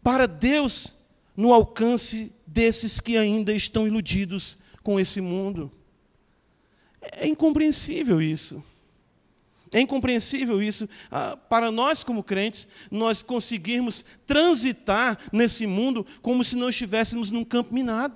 [0.03, 0.95] para Deus
[1.35, 5.71] no alcance desses que ainda estão iludidos com esse mundo.
[7.01, 8.63] É incompreensível isso.
[9.75, 10.87] É incompreensível isso.
[11.11, 17.43] Ah, para nós, como crentes, nós conseguirmos transitar nesse mundo como se não estivéssemos num
[17.43, 18.15] campo minado.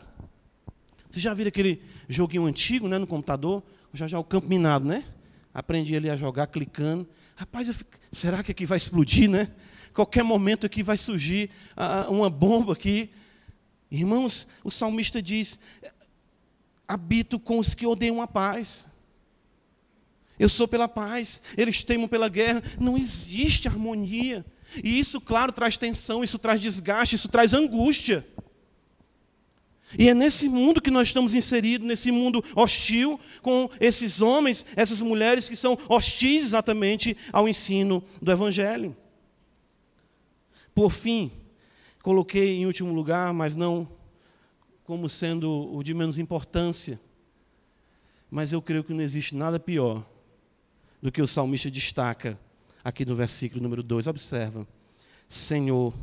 [1.10, 3.62] Você já viu aquele joguinho antigo né, no computador?
[3.94, 5.04] Já já o campo minado, né?
[5.54, 7.06] Aprendi ali a jogar clicando.
[7.36, 9.52] Rapaz, fico, será que aqui vai explodir, né?
[9.94, 13.10] Qualquer momento aqui vai surgir ah, ah, uma bomba aqui.
[13.92, 15.60] Irmãos, o salmista diz:
[16.88, 18.88] habito com os que odeiam a paz.
[20.40, 22.64] Eu sou pela paz, eles temem pela guerra.
[22.80, 24.46] Não existe harmonia.
[24.82, 28.26] E isso, claro, traz tensão, isso traz desgaste, isso traz angústia.
[29.98, 35.02] E é nesse mundo que nós estamos inseridos, nesse mundo hostil, com esses homens, essas
[35.02, 38.96] mulheres que são hostis exatamente ao ensino do Evangelho.
[40.74, 41.32] Por fim,
[42.02, 43.90] coloquei em último lugar, mas não
[44.86, 47.00] como sendo o de menos importância,
[48.30, 50.06] mas eu creio que não existe nada pior
[51.02, 52.40] do que o salmista destaca
[52.84, 54.08] aqui no versículo número 2.
[54.08, 54.68] Observa:
[55.28, 55.94] Senhor,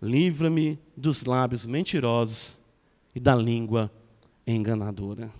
[0.00, 2.60] livra-me dos lábios mentirosos
[3.14, 3.90] e da língua
[4.46, 5.32] enganadora.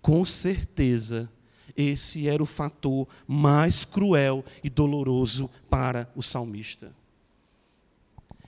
[0.00, 1.30] Com certeza,
[1.76, 6.92] esse era o fator mais cruel e doloroso para o salmista.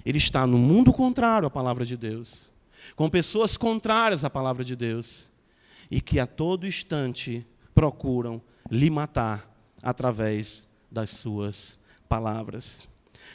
[0.04, 2.50] Ele está no mundo contrário à palavra de Deus,
[2.96, 5.30] com pessoas contrárias à palavra de Deus,
[5.90, 12.88] e que a todo instante procuram lhe matar através das suas palavras.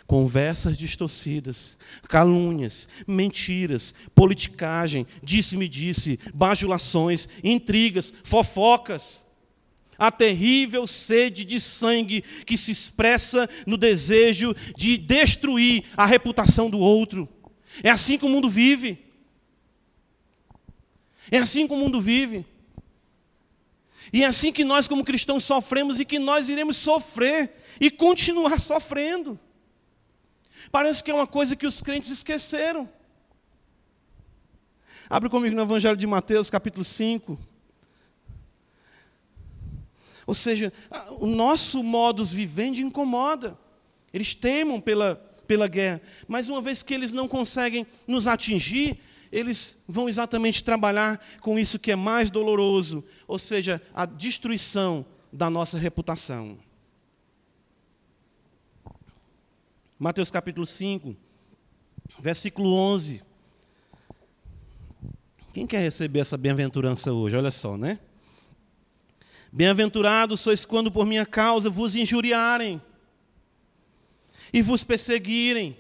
[0.08, 1.78] Conversas distorcidas,
[2.10, 9.26] calúnias, mentiras, politicagem, disse-me disse, bajulações, intrigas, fofocas.
[9.96, 16.80] A terrível sede de sangue que se expressa no desejo de destruir a reputação do
[16.80, 17.30] outro.
[17.84, 18.98] É assim que o mundo vive.
[21.32, 22.46] É assim que o mundo vive.
[24.12, 28.60] E é assim que nós, como cristãos, sofremos e que nós iremos sofrer e continuar
[28.62, 29.40] sofrendo.
[30.72, 32.90] Parece que é uma coisa que os crentes esqueceram.
[35.10, 37.40] Abre comigo no Evangelho de Mateus, capítulo 5.
[40.26, 40.74] Ou seja,
[41.20, 43.58] o nosso modus vivendi incomoda.
[44.14, 45.16] Eles temam pela,
[45.48, 46.02] pela guerra.
[46.28, 49.00] Mas uma vez que eles não conseguem nos atingir,
[49.32, 55.50] eles vão exatamente trabalhar com isso que é mais doloroso, ou seja, a destruição da
[55.50, 56.58] nossa reputação.
[60.00, 61.16] Mateus capítulo 5,
[62.20, 63.24] versículo 11.
[65.54, 67.36] Quem quer receber essa bem-aventurança hoje?
[67.36, 68.00] Olha só, né?
[69.52, 72.80] Bem-aventurados sois quando por minha causa vos injuriarem
[74.54, 75.78] e vos perseguirem,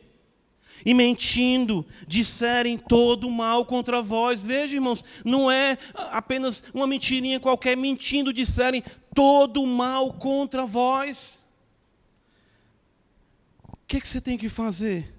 [0.86, 4.44] e mentindo, disserem todo mal contra vós.
[4.44, 5.78] Veja, irmãos, não é
[6.12, 11.46] apenas uma mentirinha qualquer, mentindo, disserem todo mal contra vós.
[13.64, 15.14] O que, que você tem que fazer?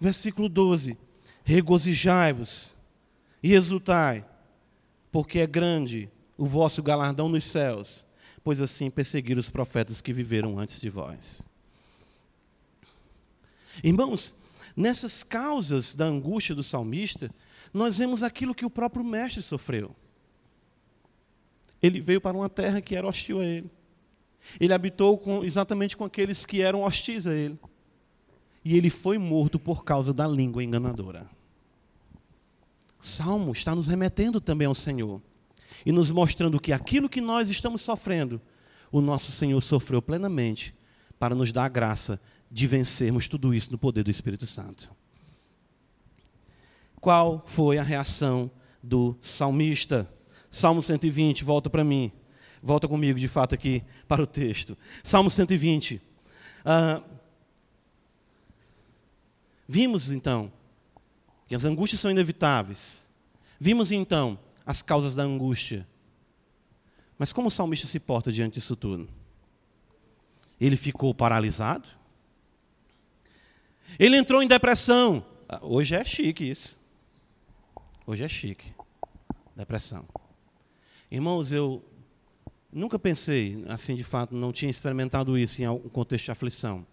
[0.00, 0.96] Versículo 12:
[1.44, 2.74] Regozijai-vos
[3.42, 4.24] e exultai,
[5.10, 8.06] porque é grande o vosso galardão nos céus,
[8.44, 11.48] pois assim perseguiram os profetas que viveram antes de vós.
[13.82, 14.34] Irmãos,
[14.78, 17.30] nessas causas da angústia do salmista,
[17.74, 19.94] nós vemos aquilo que o próprio mestre sofreu.
[21.82, 23.68] Ele veio para uma terra que era hostil a ele.
[24.60, 27.58] Ele habitou com, exatamente com aqueles que eram hostis a ele.
[28.64, 31.28] E ele foi morto por causa da língua enganadora.
[33.00, 35.20] Salmo está nos remetendo também ao Senhor
[35.84, 38.40] e nos mostrando que aquilo que nós estamos sofrendo,
[38.92, 40.72] o nosso Senhor sofreu plenamente
[41.18, 42.20] para nos dar a graça
[42.50, 44.90] de vencermos tudo isso no poder do Espírito Santo.
[47.00, 48.50] Qual foi a reação
[48.82, 50.12] do salmista?
[50.50, 52.10] Salmo 120, volta para mim.
[52.62, 54.76] Volta comigo, de fato, aqui para o texto.
[55.04, 56.00] Salmo 120.
[56.64, 57.02] Ah,
[59.68, 60.52] vimos, então,
[61.46, 63.08] que as angústias são inevitáveis.
[63.60, 65.86] Vimos, então, as causas da angústia.
[67.18, 69.08] Mas como o salmista se porta diante disso tudo?
[70.60, 71.97] Ele ficou paralisado?
[73.96, 75.24] Ele entrou em depressão.
[75.48, 76.78] Ah, hoje é chique isso.
[78.06, 78.72] Hoje é chique.
[79.54, 80.04] Depressão.
[81.10, 81.84] Irmãos, eu
[82.72, 86.86] nunca pensei, assim de fato, não tinha experimentado isso em algum contexto de aflição.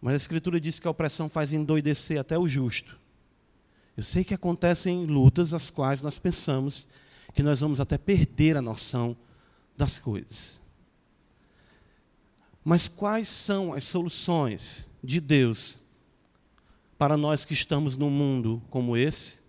[0.00, 2.98] Mas a Escritura diz que a opressão faz endoidecer até o justo.
[3.96, 6.88] Eu sei que acontecem lutas as quais nós pensamos
[7.34, 9.16] que nós vamos até perder a noção
[9.76, 10.60] das coisas.
[12.64, 15.82] Mas quais são as soluções de Deus
[17.00, 19.40] para nós que estamos num mundo como esse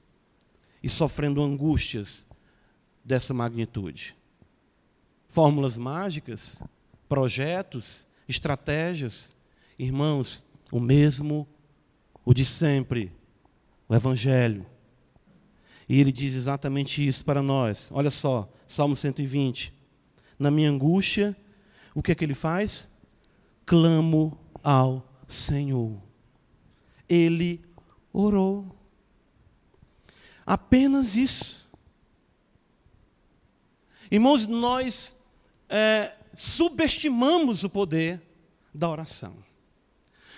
[0.82, 2.26] e sofrendo angústias
[3.04, 4.16] dessa magnitude?
[5.28, 6.64] Fórmulas mágicas,
[7.10, 9.36] projetos, estratégias,
[9.78, 11.45] irmãos, o mesmo,
[12.24, 13.12] o de sempre,
[13.89, 14.66] o Evangelho.
[15.89, 17.89] E ele diz exatamente isso para nós.
[17.91, 19.74] Olha só, Salmo 120.
[20.39, 21.36] Na minha angústia,
[21.93, 22.88] o que é que ele faz?
[23.66, 26.11] Clamo ao Senhor
[27.12, 27.62] ele
[28.14, 28.74] orou.
[30.45, 31.70] Apenas isso.
[34.09, 35.18] Irmãos, nós
[35.70, 38.22] é, subestimamos o poder
[38.74, 39.36] da oração.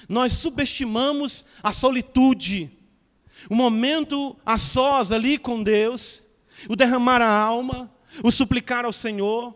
[0.10, 2.76] Nós subestimamos a solitude,
[3.50, 6.26] o momento a sós ali com Deus,
[6.68, 7.92] o derramar a alma,
[8.24, 9.56] o suplicar ao Senhor.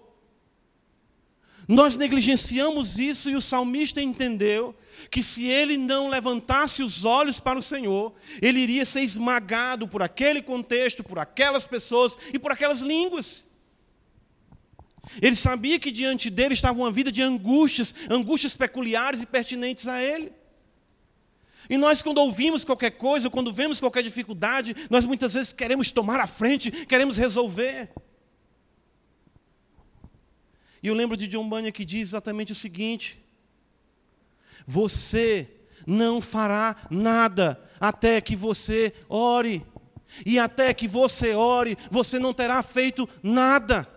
[1.68, 4.74] Nós negligenciamos isso e o salmista entendeu
[5.12, 10.02] que se ele não levantasse os olhos para o Senhor, ele iria ser esmagado por
[10.02, 13.50] aquele contexto, por aquelas pessoas e por aquelas línguas.
[15.22, 20.02] Ele sabia que diante dele estava uma vida de angústias, angústias peculiares e pertinentes a
[20.02, 20.32] ele.
[21.70, 26.20] E nós, quando ouvimos qualquer coisa, quando vemos qualquer dificuldade, nós muitas vezes queremos tomar
[26.20, 27.90] a frente, queremos resolver.
[30.82, 33.20] E eu lembro de John Bunyan que diz exatamente o seguinte:
[34.66, 35.50] Você
[35.86, 39.66] não fará nada até que você ore.
[40.26, 43.88] E até que você ore, você não terá feito nada.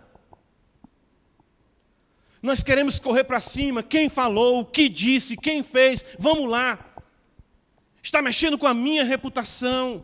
[2.41, 6.77] Nós queremos correr para cima, quem falou, o que disse, quem fez, vamos lá.
[8.01, 10.03] Está mexendo com a minha reputação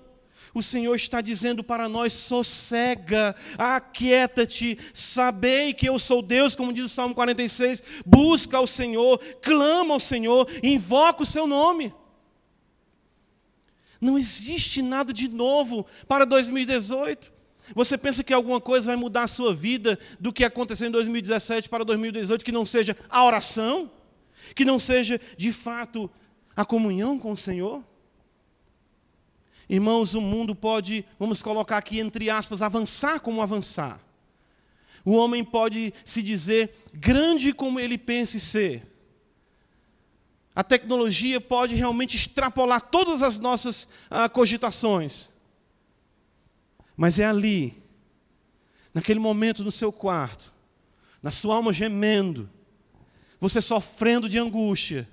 [0.53, 6.85] o Senhor está dizendo para nós: sossega, aquieta-te, sabei que eu sou Deus, como diz
[6.85, 11.93] o Salmo 46, busca ao Senhor, clama ao Senhor, invoca o seu nome.
[13.99, 17.33] Não existe nada de novo para 2018.
[17.73, 21.67] Você pensa que alguma coisa vai mudar a sua vida do que aconteceu em 2017
[21.67, 23.91] para 2018 que não seja a oração?
[24.55, 26.09] Que não seja, de fato,
[26.55, 27.83] a comunhão com o Senhor?
[29.69, 33.99] Irmãos, o mundo pode, vamos colocar aqui entre aspas, avançar como avançar.
[35.03, 38.85] O homem pode se dizer grande como ele pense ser.
[40.55, 45.33] a tecnologia pode realmente extrapolar todas as nossas ah, cogitações.
[46.95, 47.79] Mas é ali,
[48.91, 50.51] naquele momento no seu quarto,
[51.21, 52.49] na sua alma gemendo,
[53.39, 55.07] você sofrendo de angústia,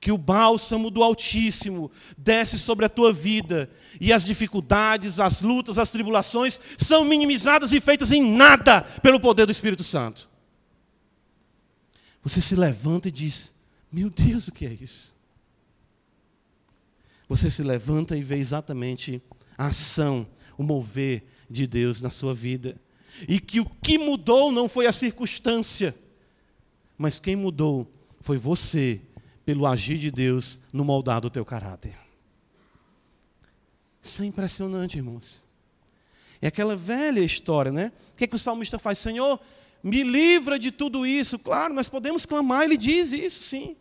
[0.00, 3.70] que o bálsamo do Altíssimo desce sobre a tua vida
[4.00, 9.44] e as dificuldades, as lutas, as tribulações são minimizadas e feitas em nada pelo poder
[9.44, 10.30] do Espírito Santo.
[12.22, 13.52] Você se levanta e diz:
[13.92, 15.14] Meu Deus, o que é isso?
[17.28, 19.22] Você se levanta e vê exatamente
[19.56, 20.26] a ação,
[20.56, 22.80] o mover de Deus na sua vida.
[23.28, 25.94] E que o que mudou não foi a circunstância,
[26.96, 27.90] mas quem mudou
[28.20, 29.00] foi você
[29.50, 31.98] pelo agir de Deus no moldar do teu caráter.
[34.00, 35.44] Isso é impressionante, irmãos.
[36.40, 37.90] É aquela velha história, né?
[38.12, 39.00] O que, é que o salmista faz?
[39.00, 39.40] Senhor,
[39.82, 41.36] me livra de tudo isso.
[41.36, 43.76] Claro, nós podemos clamar, ele diz isso, sim.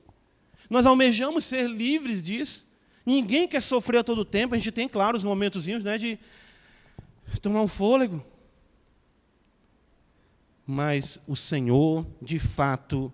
[0.72, 2.66] Nós almejamos ser livres disso.
[3.06, 4.56] Ninguém quer sofrer a todo tempo.
[4.56, 6.18] A gente tem, claro, os momentozinhos né, de
[7.44, 8.26] tomar um fôlego.
[10.66, 13.14] Mas o Senhor, de fato,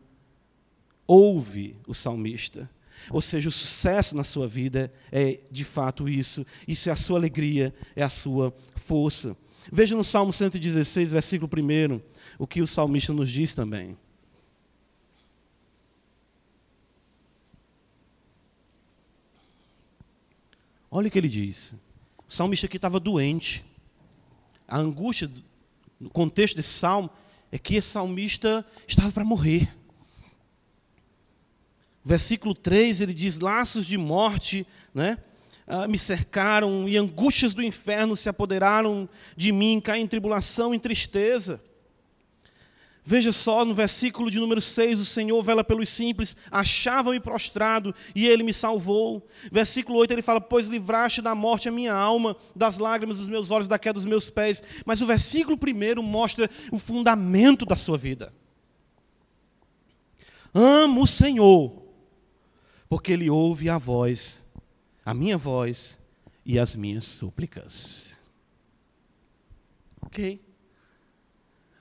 [1.07, 2.69] ouve o salmista.
[3.09, 6.45] Ou seja, o sucesso na sua vida é de fato isso.
[6.67, 9.35] Isso é a sua alegria, é a sua força.
[9.71, 12.01] Veja no Salmo 116, versículo 1,
[12.37, 13.97] o que o salmista nos diz também.
[20.89, 21.75] Olha o que ele diz.
[22.27, 23.65] O salmista aqui estava doente.
[24.67, 25.29] A angústia,
[25.99, 27.09] no contexto desse salmo,
[27.51, 29.75] é que esse salmista estava para morrer.
[32.07, 35.17] Versículo 3, ele diz: Laços de morte né,
[35.65, 40.79] ah, me cercaram e angústias do inferno se apoderaram de mim, caí em tribulação e
[40.79, 41.59] tristeza.
[43.07, 48.27] Veja só no versículo de número 6, o Senhor vela pelos simples, achavam-me prostrado e
[48.27, 49.27] ele me salvou.
[49.51, 53.49] Versículo 8 ele fala: Pois livraste da morte a minha alma, das lágrimas dos meus
[53.49, 54.61] olhos, da queda dos meus pés.
[54.85, 58.31] Mas o versículo primeiro mostra o fundamento da sua vida.
[60.53, 61.84] Amo o Senhor
[62.89, 64.47] porque ele ouve a voz,
[65.05, 65.99] a minha voz
[66.45, 68.23] e as minhas súplicas.
[70.01, 70.41] Ok?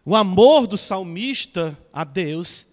[0.05, 2.67] O amor do salmista a Deus,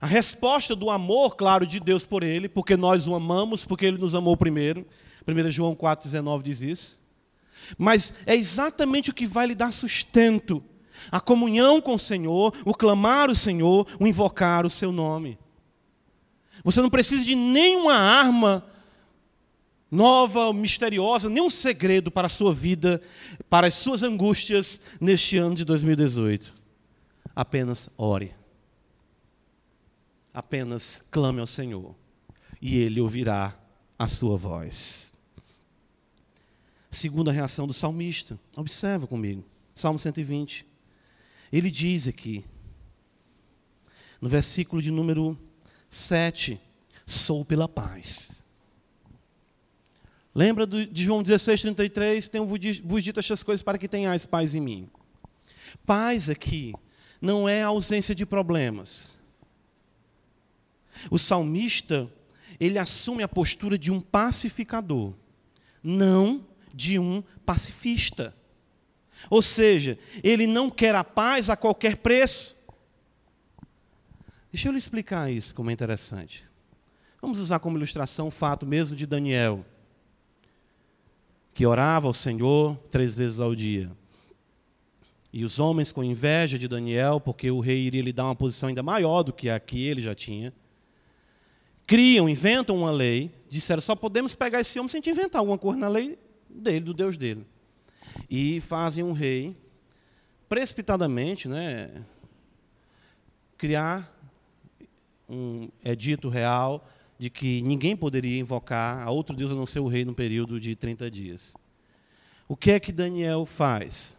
[0.00, 3.98] a resposta do amor, claro, de Deus por ele, porque nós o amamos, porque ele
[3.98, 4.86] nos amou primeiro.
[5.26, 7.06] 1 João 4,19 diz isso.
[7.78, 10.62] Mas é exatamente o que vai lhe dar sustento.
[11.10, 15.38] A comunhão com o Senhor, o clamar o Senhor, o invocar o seu nome.
[16.64, 18.64] Você não precisa de nenhuma arma
[19.90, 23.00] nova, misteriosa, nenhum segredo para a sua vida,
[23.48, 26.52] para as suas angústias neste ano de 2018.
[27.34, 28.34] Apenas ore.
[30.32, 31.94] Apenas clame ao Senhor
[32.60, 33.58] e Ele ouvirá
[33.98, 35.12] a sua voz.
[36.90, 39.44] Segunda reação do salmista, observa comigo,
[39.74, 40.66] Salmo 120.
[41.52, 42.44] Ele diz aqui,
[44.20, 45.38] no versículo de número
[45.96, 46.60] 7.
[47.04, 48.42] Sou pela paz.
[50.34, 52.28] Lembra de João 16, 33?
[52.28, 54.90] Tenho vos dito estas coisas para que tenhais paz em mim.
[55.86, 56.74] Paz aqui
[57.20, 59.18] não é a ausência de problemas.
[61.10, 62.10] O salmista,
[62.58, 65.14] ele assume a postura de um pacificador,
[65.82, 68.34] não de um pacifista.
[69.30, 72.55] Ou seja, ele não quer a paz a qualquer preço.
[74.56, 76.42] Deixa eu lhe explicar isso, como é interessante.
[77.20, 79.62] Vamos usar como ilustração o fato mesmo de Daniel,
[81.52, 83.92] que orava ao Senhor três vezes ao dia.
[85.30, 88.70] E os homens, com inveja de Daniel, porque o rei iria lhe dar uma posição
[88.70, 90.54] ainda maior do que a que ele já tinha,
[91.86, 95.58] criam, inventam uma lei, disseram: só podemos pegar esse homem se a gente inventar alguma
[95.58, 97.46] coisa na lei dele, do Deus dele.
[98.30, 99.54] E fazem um rei,
[100.48, 101.90] precipitadamente, né,
[103.58, 104.15] criar
[105.28, 106.86] um edito real
[107.18, 110.60] de que ninguém poderia invocar a outro Deus a não ser o rei no período
[110.60, 111.56] de 30 dias.
[112.48, 114.16] O que é que Daniel faz?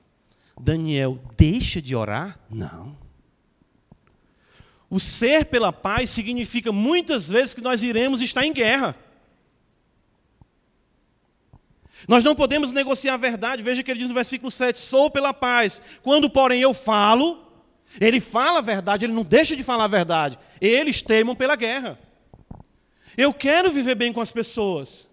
[0.60, 2.40] Daniel deixa de orar?
[2.50, 2.98] Não.
[4.90, 8.96] O ser pela paz significa muitas vezes que nós iremos estar em guerra.
[12.08, 13.64] Nós não podemos negociar a verdade.
[13.64, 15.82] Veja que ele diz no versículo 7: Sou pela paz.
[16.02, 17.47] Quando, porém, eu falo,
[18.00, 20.38] ele fala a verdade, ele não deixa de falar a verdade.
[20.60, 22.00] Eles temam pela guerra.
[23.18, 25.10] Eu quero viver bem com as pessoas.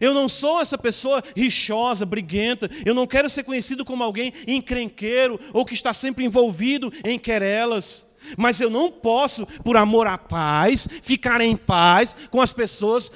[0.00, 2.68] Eu não sou essa pessoa rixosa, briguenta.
[2.84, 8.10] Eu não quero ser conhecido como alguém encrenqueiro ou que está sempre envolvido em querelas.
[8.36, 13.12] Mas eu não posso, por amor à paz, ficar em paz com as pessoas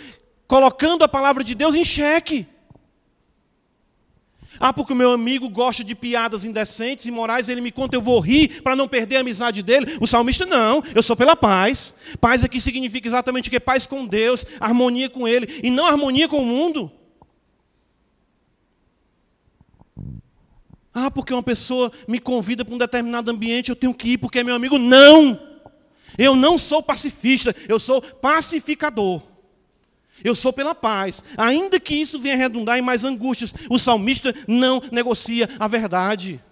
[0.46, 2.46] colocando a palavra de Deus em xeque.
[4.58, 8.02] Ah, porque o meu amigo gosta de piadas indecentes e morais, ele me conta, eu
[8.02, 9.96] vou rir para não perder a amizade dele.
[10.00, 11.94] O salmista, não, eu sou pela paz.
[12.20, 13.60] Paz aqui significa exatamente o que?
[13.60, 16.90] Paz com Deus, harmonia com Ele, e não harmonia com o mundo.
[20.98, 24.38] Ah, porque uma pessoa me convida para um determinado ambiente, eu tenho que ir porque
[24.38, 24.78] é meu amigo.
[24.78, 25.38] Não!
[26.16, 29.22] Eu não sou pacifista, eu sou pacificador.
[30.24, 31.22] Eu sou pela paz.
[31.36, 36.42] Ainda que isso venha redundar em mais angústias, o salmista não negocia a verdade.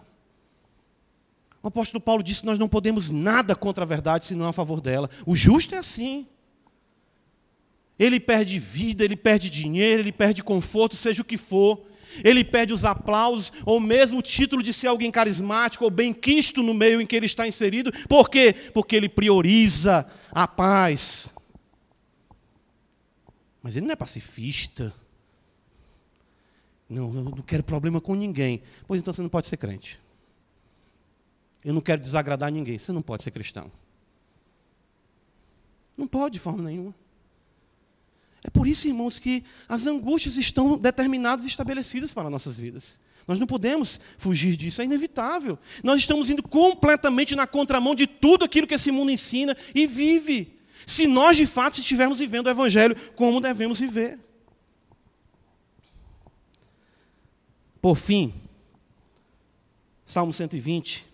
[1.63, 4.81] O apóstolo Paulo disse que nós não podemos nada contra a verdade, senão a favor
[4.81, 5.09] dela.
[5.27, 6.27] O justo é assim.
[7.99, 11.81] Ele perde vida, ele perde dinheiro, ele perde conforto, seja o que for.
[12.23, 16.63] Ele perde os aplausos, ou mesmo o título de ser alguém carismático ou bem quisto
[16.63, 17.91] no meio em que ele está inserido.
[18.09, 18.55] Por quê?
[18.73, 21.34] Porque ele prioriza a paz.
[23.65, 24.95] Mas ele não é pacifista.
[26.87, 28.63] Não, eu não quero problema com ninguém.
[28.87, 29.99] Pois então você não pode ser crente.
[31.65, 32.79] Eu não quero desagradar ninguém.
[32.79, 33.73] Você não pode ser cristão.
[35.97, 36.95] Não pode de forma nenhuma.
[38.43, 43.01] É por isso, irmãos, que as angústias estão determinadas e estabelecidas para nossas vidas.
[43.27, 45.59] Nós não podemos fugir disso, é inevitável.
[45.83, 50.55] Nós estamos indo completamente na contramão de tudo aquilo que esse mundo ensina e vive.
[50.87, 54.19] Se nós, de fato, estivermos vivendo o Evangelho como devemos viver.
[57.81, 58.33] Por fim,
[60.05, 61.07] Salmo 120.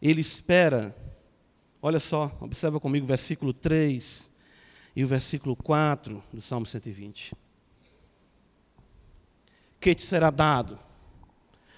[0.00, 0.96] Ele espera,
[1.80, 4.30] olha só, observa comigo o versículo 3
[4.96, 7.34] e o versículo 4 do Salmo 120.
[9.80, 10.78] Que te será dado,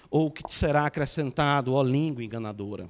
[0.09, 2.89] ou que te será acrescentado, ó língua enganadora?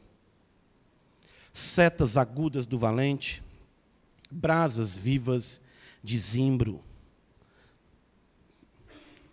[1.58, 3.42] Setas agudas do valente,
[4.30, 5.62] brasas vivas
[6.04, 6.84] de zimbro.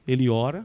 [0.07, 0.65] Ele ora,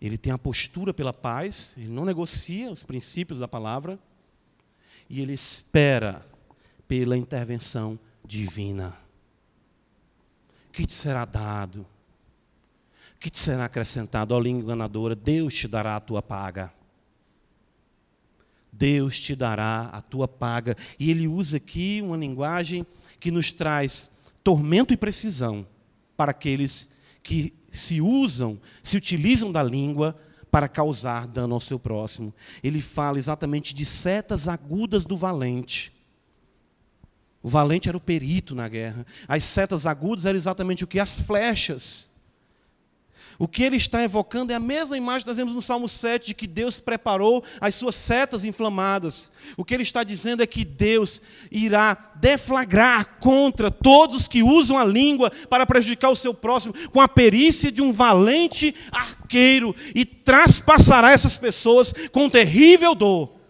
[0.00, 3.98] ele tem a postura pela paz, ele não negocia os princípios da palavra,
[5.10, 6.24] e ele espera
[6.86, 8.96] pela intervenção divina.
[10.70, 11.84] Que te será dado?
[13.18, 14.32] Que te será acrescentado?
[14.32, 16.72] Ó língua enganadora, Deus te dará a tua paga.
[18.76, 20.76] Deus te dará a tua paga.
[20.98, 22.86] E ele usa aqui uma linguagem
[23.20, 24.10] que nos traz
[24.42, 25.66] tormento e precisão
[26.16, 26.88] para aqueles
[27.22, 30.16] que se usam, se utilizam da língua
[30.50, 32.34] para causar dano ao seu próximo.
[32.62, 35.92] Ele fala exatamente de setas agudas do valente.
[37.42, 39.06] O valente era o perito na guerra.
[39.26, 41.00] As setas agudas eram exatamente o que?
[41.00, 42.10] As flechas.
[43.38, 46.28] O que ele está evocando é a mesma imagem que nós vemos no Salmo 7,
[46.28, 49.30] de que Deus preparou as suas setas inflamadas.
[49.56, 51.20] O que ele está dizendo é que Deus
[51.50, 57.08] irá deflagrar contra todos que usam a língua para prejudicar o seu próximo, com a
[57.08, 63.43] perícia de um valente arqueiro, e traspassará essas pessoas com terrível dor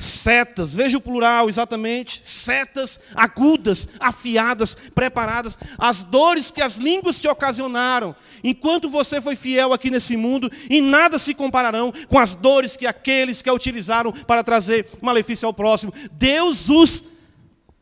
[0.00, 7.28] setas, veja o plural exatamente, setas agudas, afiadas, preparadas, as dores que as línguas te
[7.28, 12.76] ocasionaram, enquanto você foi fiel aqui nesse mundo, em nada se compararão com as dores
[12.76, 15.92] que aqueles que a utilizaram para trazer malefício ao próximo.
[16.12, 17.04] Deus os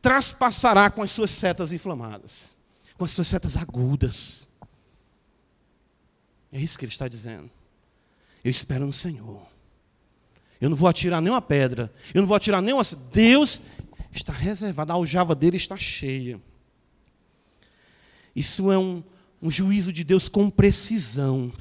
[0.03, 2.55] traspassará com as suas setas inflamadas,
[2.97, 4.49] com as suas setas agudas.
[6.53, 7.51] É isso que ele está dizendo.
[8.45, 9.48] Eu espero no Senhor.
[10.61, 11.93] Eu não vou atirar nenhuma pedra.
[12.13, 12.83] Eu não vou atirar nenhuma.
[13.13, 13.61] Deus
[14.13, 14.93] está reservado.
[14.93, 16.41] A aljava dele está cheia.
[18.35, 19.03] Isso é um,
[19.41, 21.53] um juízo de Deus com precisão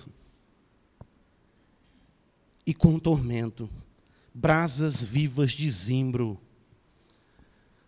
[2.65, 3.69] e com tormento.
[4.33, 6.39] Brasas vivas de zimbro.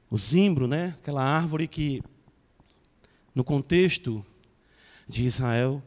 [0.10, 0.96] O zimbro, né?
[1.02, 2.02] Aquela árvore que,
[3.34, 4.26] no contexto
[5.08, 5.84] de Israel,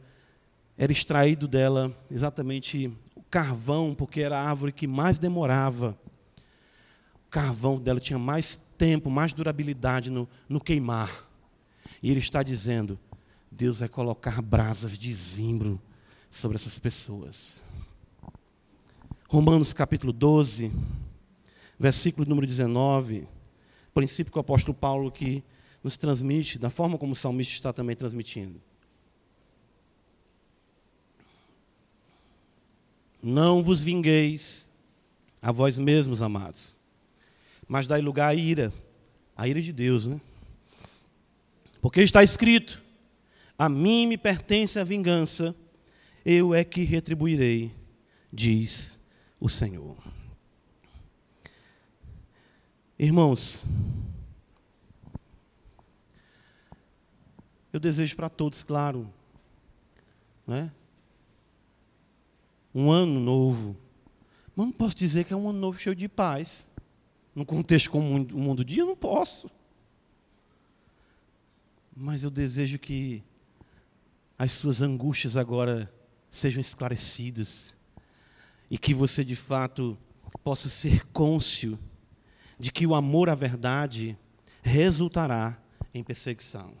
[0.77, 2.91] era extraído dela exatamente
[3.33, 5.97] carvão, porque era a árvore que mais demorava.
[7.25, 11.27] O carvão dela tinha mais tempo, mais durabilidade no, no queimar.
[12.03, 12.99] E ele está dizendo:
[13.51, 15.81] Deus vai colocar brasas de zimbro
[16.29, 17.59] sobre essas pessoas.
[19.27, 20.71] Romanos capítulo 12,
[21.79, 23.27] versículo número 19,
[23.95, 25.43] princípio que o apóstolo Paulo que
[25.83, 28.61] nos transmite, da forma como o salmista está também transmitindo.
[33.23, 34.69] Não vos vingueis
[35.41, 36.77] a vós mesmos, amados,
[37.65, 38.73] mas dai lugar à ira,
[39.33, 40.19] à ira de Deus, né?
[41.81, 42.83] Porque está escrito:
[43.57, 45.55] A mim me pertence a vingança,
[46.25, 47.71] eu é que retribuirei,
[48.31, 48.99] diz
[49.39, 49.97] o Senhor.
[52.99, 53.63] Irmãos,
[57.71, 59.09] eu desejo para todos, claro,
[60.45, 60.69] né?
[62.73, 63.77] Um ano novo.
[64.55, 66.71] Mas não posso dizer que é um ano novo cheio de paz.
[67.35, 69.49] No contexto como o mundo dia, eu não posso.
[71.95, 73.23] Mas eu desejo que
[74.37, 75.91] as suas angústias agora
[76.29, 77.77] sejam esclarecidas
[78.69, 79.97] e que você de fato
[80.43, 81.77] possa ser cônscio
[82.59, 84.17] de que o amor à verdade
[84.61, 85.61] resultará
[85.93, 86.73] em perseguição.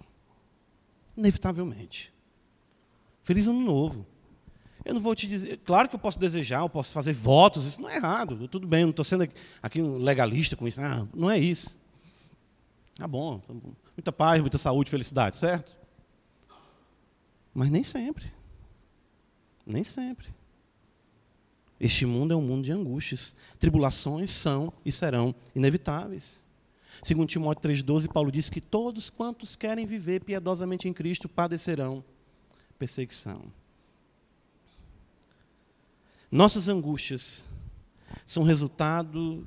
[1.15, 2.13] Inevitavelmente.
[3.23, 4.05] Feliz ano novo.
[4.85, 7.81] Eu não vou te dizer, claro que eu posso desejar, eu posso fazer votos, isso
[7.81, 9.27] não é errado, tudo bem, eu não estou sendo
[9.61, 11.77] aqui um legalista com isso, ah, não é isso.
[12.95, 13.41] Tá bom,
[13.95, 15.77] muita paz, muita saúde, felicidade, certo?
[17.53, 18.31] Mas nem sempre.
[19.65, 20.27] Nem sempre.
[21.79, 23.35] Este mundo é um mundo de angústias.
[23.59, 26.43] Tribulações são e serão inevitáveis.
[27.01, 32.03] Segundo Timóteo 3,12, Paulo diz que todos quantos querem viver piedosamente em Cristo padecerão
[32.77, 33.41] perseguição.
[36.33, 37.47] Nossas angústias
[38.25, 39.45] são resultado,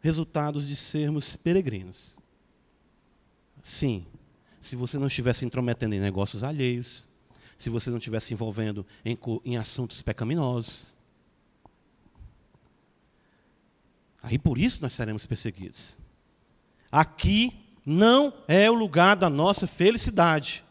[0.00, 2.18] resultados de sermos peregrinos.
[3.62, 4.04] Sim,
[4.60, 7.06] se você não estivesse intrometendo em negócios alheios,
[7.56, 10.96] se você não estivesse envolvendo em, em assuntos pecaminosos,
[14.20, 15.96] aí por isso nós seremos perseguidos.
[16.90, 17.56] Aqui
[17.86, 20.64] não é o lugar da nossa felicidade.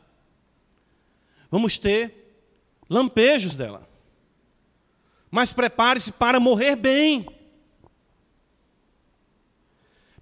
[1.49, 2.43] Vamos ter
[2.89, 3.94] lampejos dela
[5.36, 7.27] mas prepare-se para morrer bem.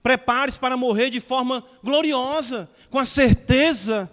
[0.02, 4.12] Prepare-se para morrer de forma gloriosa, com a certeza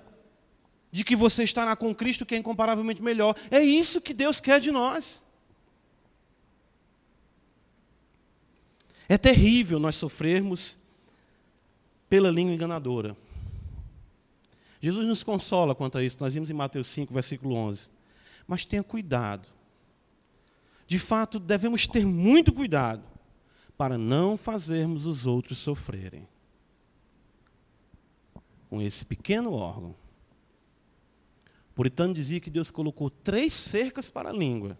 [0.92, 3.34] de que você estará com Cristo, que é incomparavelmente melhor.
[3.50, 5.24] É isso que Deus quer de nós.
[9.08, 10.78] É terrível nós sofrermos
[12.10, 13.16] pela língua enganadora.
[14.82, 16.18] Jesus nos consola quanto a isso.
[16.20, 17.88] Nós vimos em Mateus 5, versículo 11.
[18.46, 19.59] Mas tenha cuidado
[20.90, 23.04] de fato, devemos ter muito cuidado
[23.78, 26.26] para não fazermos os outros sofrerem
[28.68, 29.94] com esse pequeno órgão.
[31.76, 34.76] Puritano dizia que Deus colocou três cercas para a língua: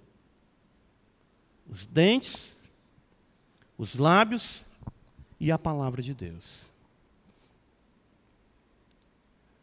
[1.68, 2.61] os dentes,
[3.78, 4.66] os lábios
[5.38, 6.72] e a palavra de Deus.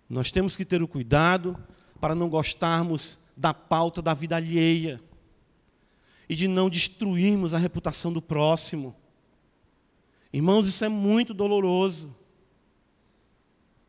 [0.10, 1.62] Nós temos que ter o cuidado
[2.00, 5.06] para não gostarmos da pauta da vida alheia
[6.30, 8.96] e de não destruirmos a reputação do próximo.
[10.32, 12.16] Irmãos, isso é muito doloroso.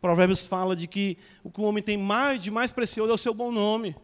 [0.01, 3.19] Provérbios fala de que o que o homem tem mais de mais precioso é o
[3.19, 3.97] seu bom nome.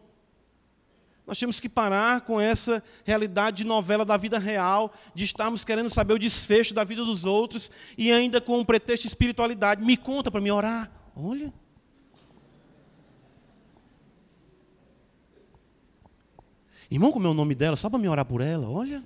[1.25, 5.89] Nós temos que parar com essa realidade de novela da vida real, de estarmos querendo
[5.89, 9.83] saber o desfecho da vida dos outros e ainda com um pretexto de espiritualidade.
[9.83, 10.91] Me conta para me orar.
[11.15, 11.51] Olha.
[16.89, 17.75] Irmão, como é o nome dela?
[17.75, 19.03] Só para me orar por ela, olha.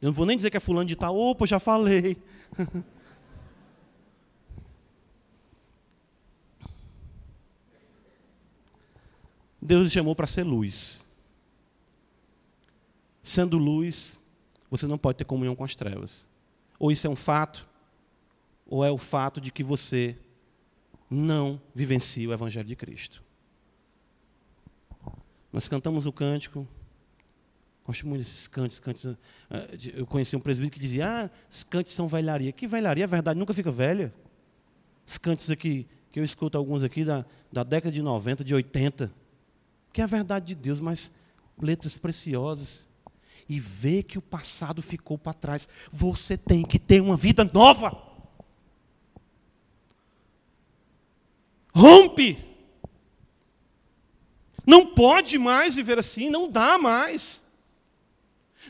[0.00, 1.16] Eu não vou nem dizer que é fulano de tal.
[1.16, 2.16] Opa, já falei.
[9.60, 11.06] Deus te chamou para ser luz.
[13.22, 14.18] Sendo luz,
[14.70, 16.26] você não pode ter comunhão com as trevas.
[16.78, 17.68] Ou isso é um fato,
[18.66, 20.16] ou é o fato de que você
[21.10, 23.22] não vivencia o Evangelho de Cristo.
[25.52, 26.66] Nós cantamos o cântico.
[27.84, 28.80] Gosto muito desses cânticos.
[28.80, 29.16] cânticos.
[29.50, 32.52] Ah, eu conheci um presbítero que dizia: Ah, os cânticos são velharia.
[32.52, 33.04] Que velharia?
[33.04, 34.14] É verdade, nunca fica velha.
[35.06, 39.12] Os cânticos aqui, que eu escuto alguns aqui da, da década de 90, de 80.
[39.92, 41.10] Que é a verdade de Deus, mas
[41.60, 42.88] letras preciosas.
[43.48, 45.68] E ver que o passado ficou para trás.
[45.90, 48.08] Você tem que ter uma vida nova.
[51.74, 52.49] Rompe
[54.66, 57.42] não pode mais viver assim, não dá mais.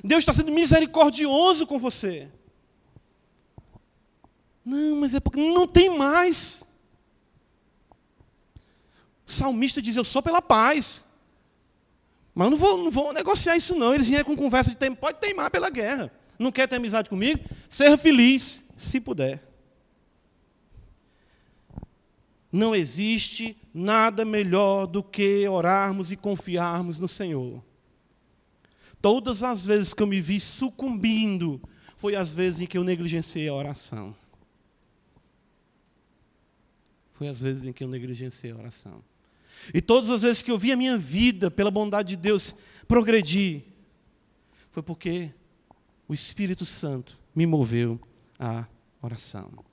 [0.02, 2.28] Deus está sendo misericordioso com você.
[4.64, 6.62] Não, mas é porque não tem mais.
[9.26, 11.04] O salmista diz: Eu sou pela paz.
[12.34, 13.94] Mas eu não vou, não vou negociar isso, não.
[13.94, 16.10] Eles vinham com conversa de tempo, pode teimar pela guerra.
[16.38, 17.44] Não quer ter amizade comigo?
[17.68, 19.49] Seja feliz, se puder.
[22.52, 27.62] Não existe nada melhor do que orarmos e confiarmos no Senhor.
[29.00, 31.60] Todas as vezes que eu me vi sucumbindo,
[31.96, 34.14] foi as vezes em que eu negligenciei a oração.
[37.12, 39.04] Foi as vezes em que eu negligenciei a oração.
[39.72, 42.54] E todas as vezes que eu vi a minha vida, pela bondade de Deus,
[42.88, 43.64] progredir,
[44.70, 45.30] foi porque
[46.08, 48.00] o Espírito Santo me moveu
[48.38, 48.66] a
[49.02, 49.69] oração.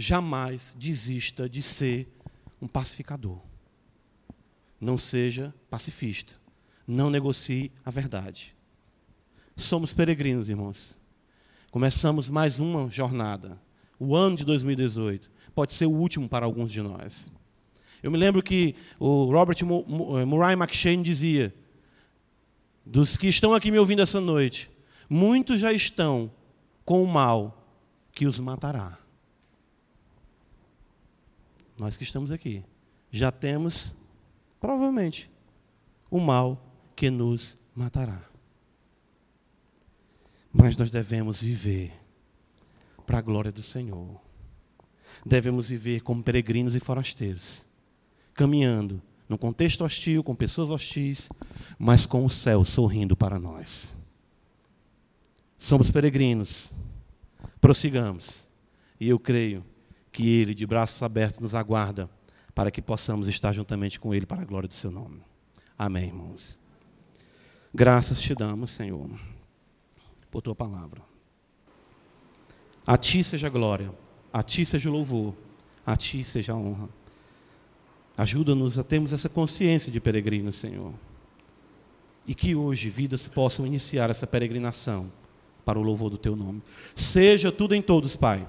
[0.00, 2.06] Jamais desista de ser
[2.62, 3.40] um pacificador.
[4.80, 6.34] Não seja pacifista.
[6.86, 8.54] Não negocie a verdade.
[9.56, 11.00] Somos peregrinos, irmãos.
[11.72, 13.60] Começamos mais uma jornada.
[13.98, 17.32] O ano de 2018 pode ser o último para alguns de nós.
[18.00, 21.52] Eu me lembro que o Robert eh, Murray McShane dizia:
[22.86, 24.70] dos que estão aqui me ouvindo essa noite,
[25.10, 26.30] muitos já estão
[26.84, 27.68] com o mal
[28.12, 28.96] que os matará.
[31.78, 32.64] Nós que estamos aqui,
[33.10, 33.94] já temos,
[34.60, 35.30] provavelmente,
[36.10, 36.60] o mal
[36.96, 38.20] que nos matará.
[40.52, 41.92] Mas nós devemos viver
[43.06, 44.20] para a glória do Senhor.
[45.24, 47.64] Devemos viver como peregrinos e forasteiros,
[48.34, 51.28] caminhando num contexto hostil, com pessoas hostis,
[51.78, 53.96] mas com o céu sorrindo para nós.
[55.56, 56.74] Somos peregrinos,
[57.60, 58.48] prossigamos,
[58.98, 59.64] e eu creio
[60.18, 62.10] que Ele, de braços abertos, nos aguarda
[62.52, 65.22] para que possamos estar juntamente com Ele para a glória do Seu nome.
[65.78, 66.58] Amém, irmãos.
[67.72, 69.08] Graças te damos, Senhor,
[70.28, 71.02] por Tua palavra.
[72.84, 73.94] A Ti seja glória,
[74.32, 75.36] a Ti seja o louvor,
[75.86, 76.88] a Ti seja a honra.
[78.16, 80.94] Ajuda-nos a termos essa consciência de peregrino, Senhor.
[82.26, 85.12] E que hoje vidas possam iniciar essa peregrinação
[85.64, 86.60] para o louvor do Teu nome.
[86.96, 88.48] Seja tudo em todos, Pai,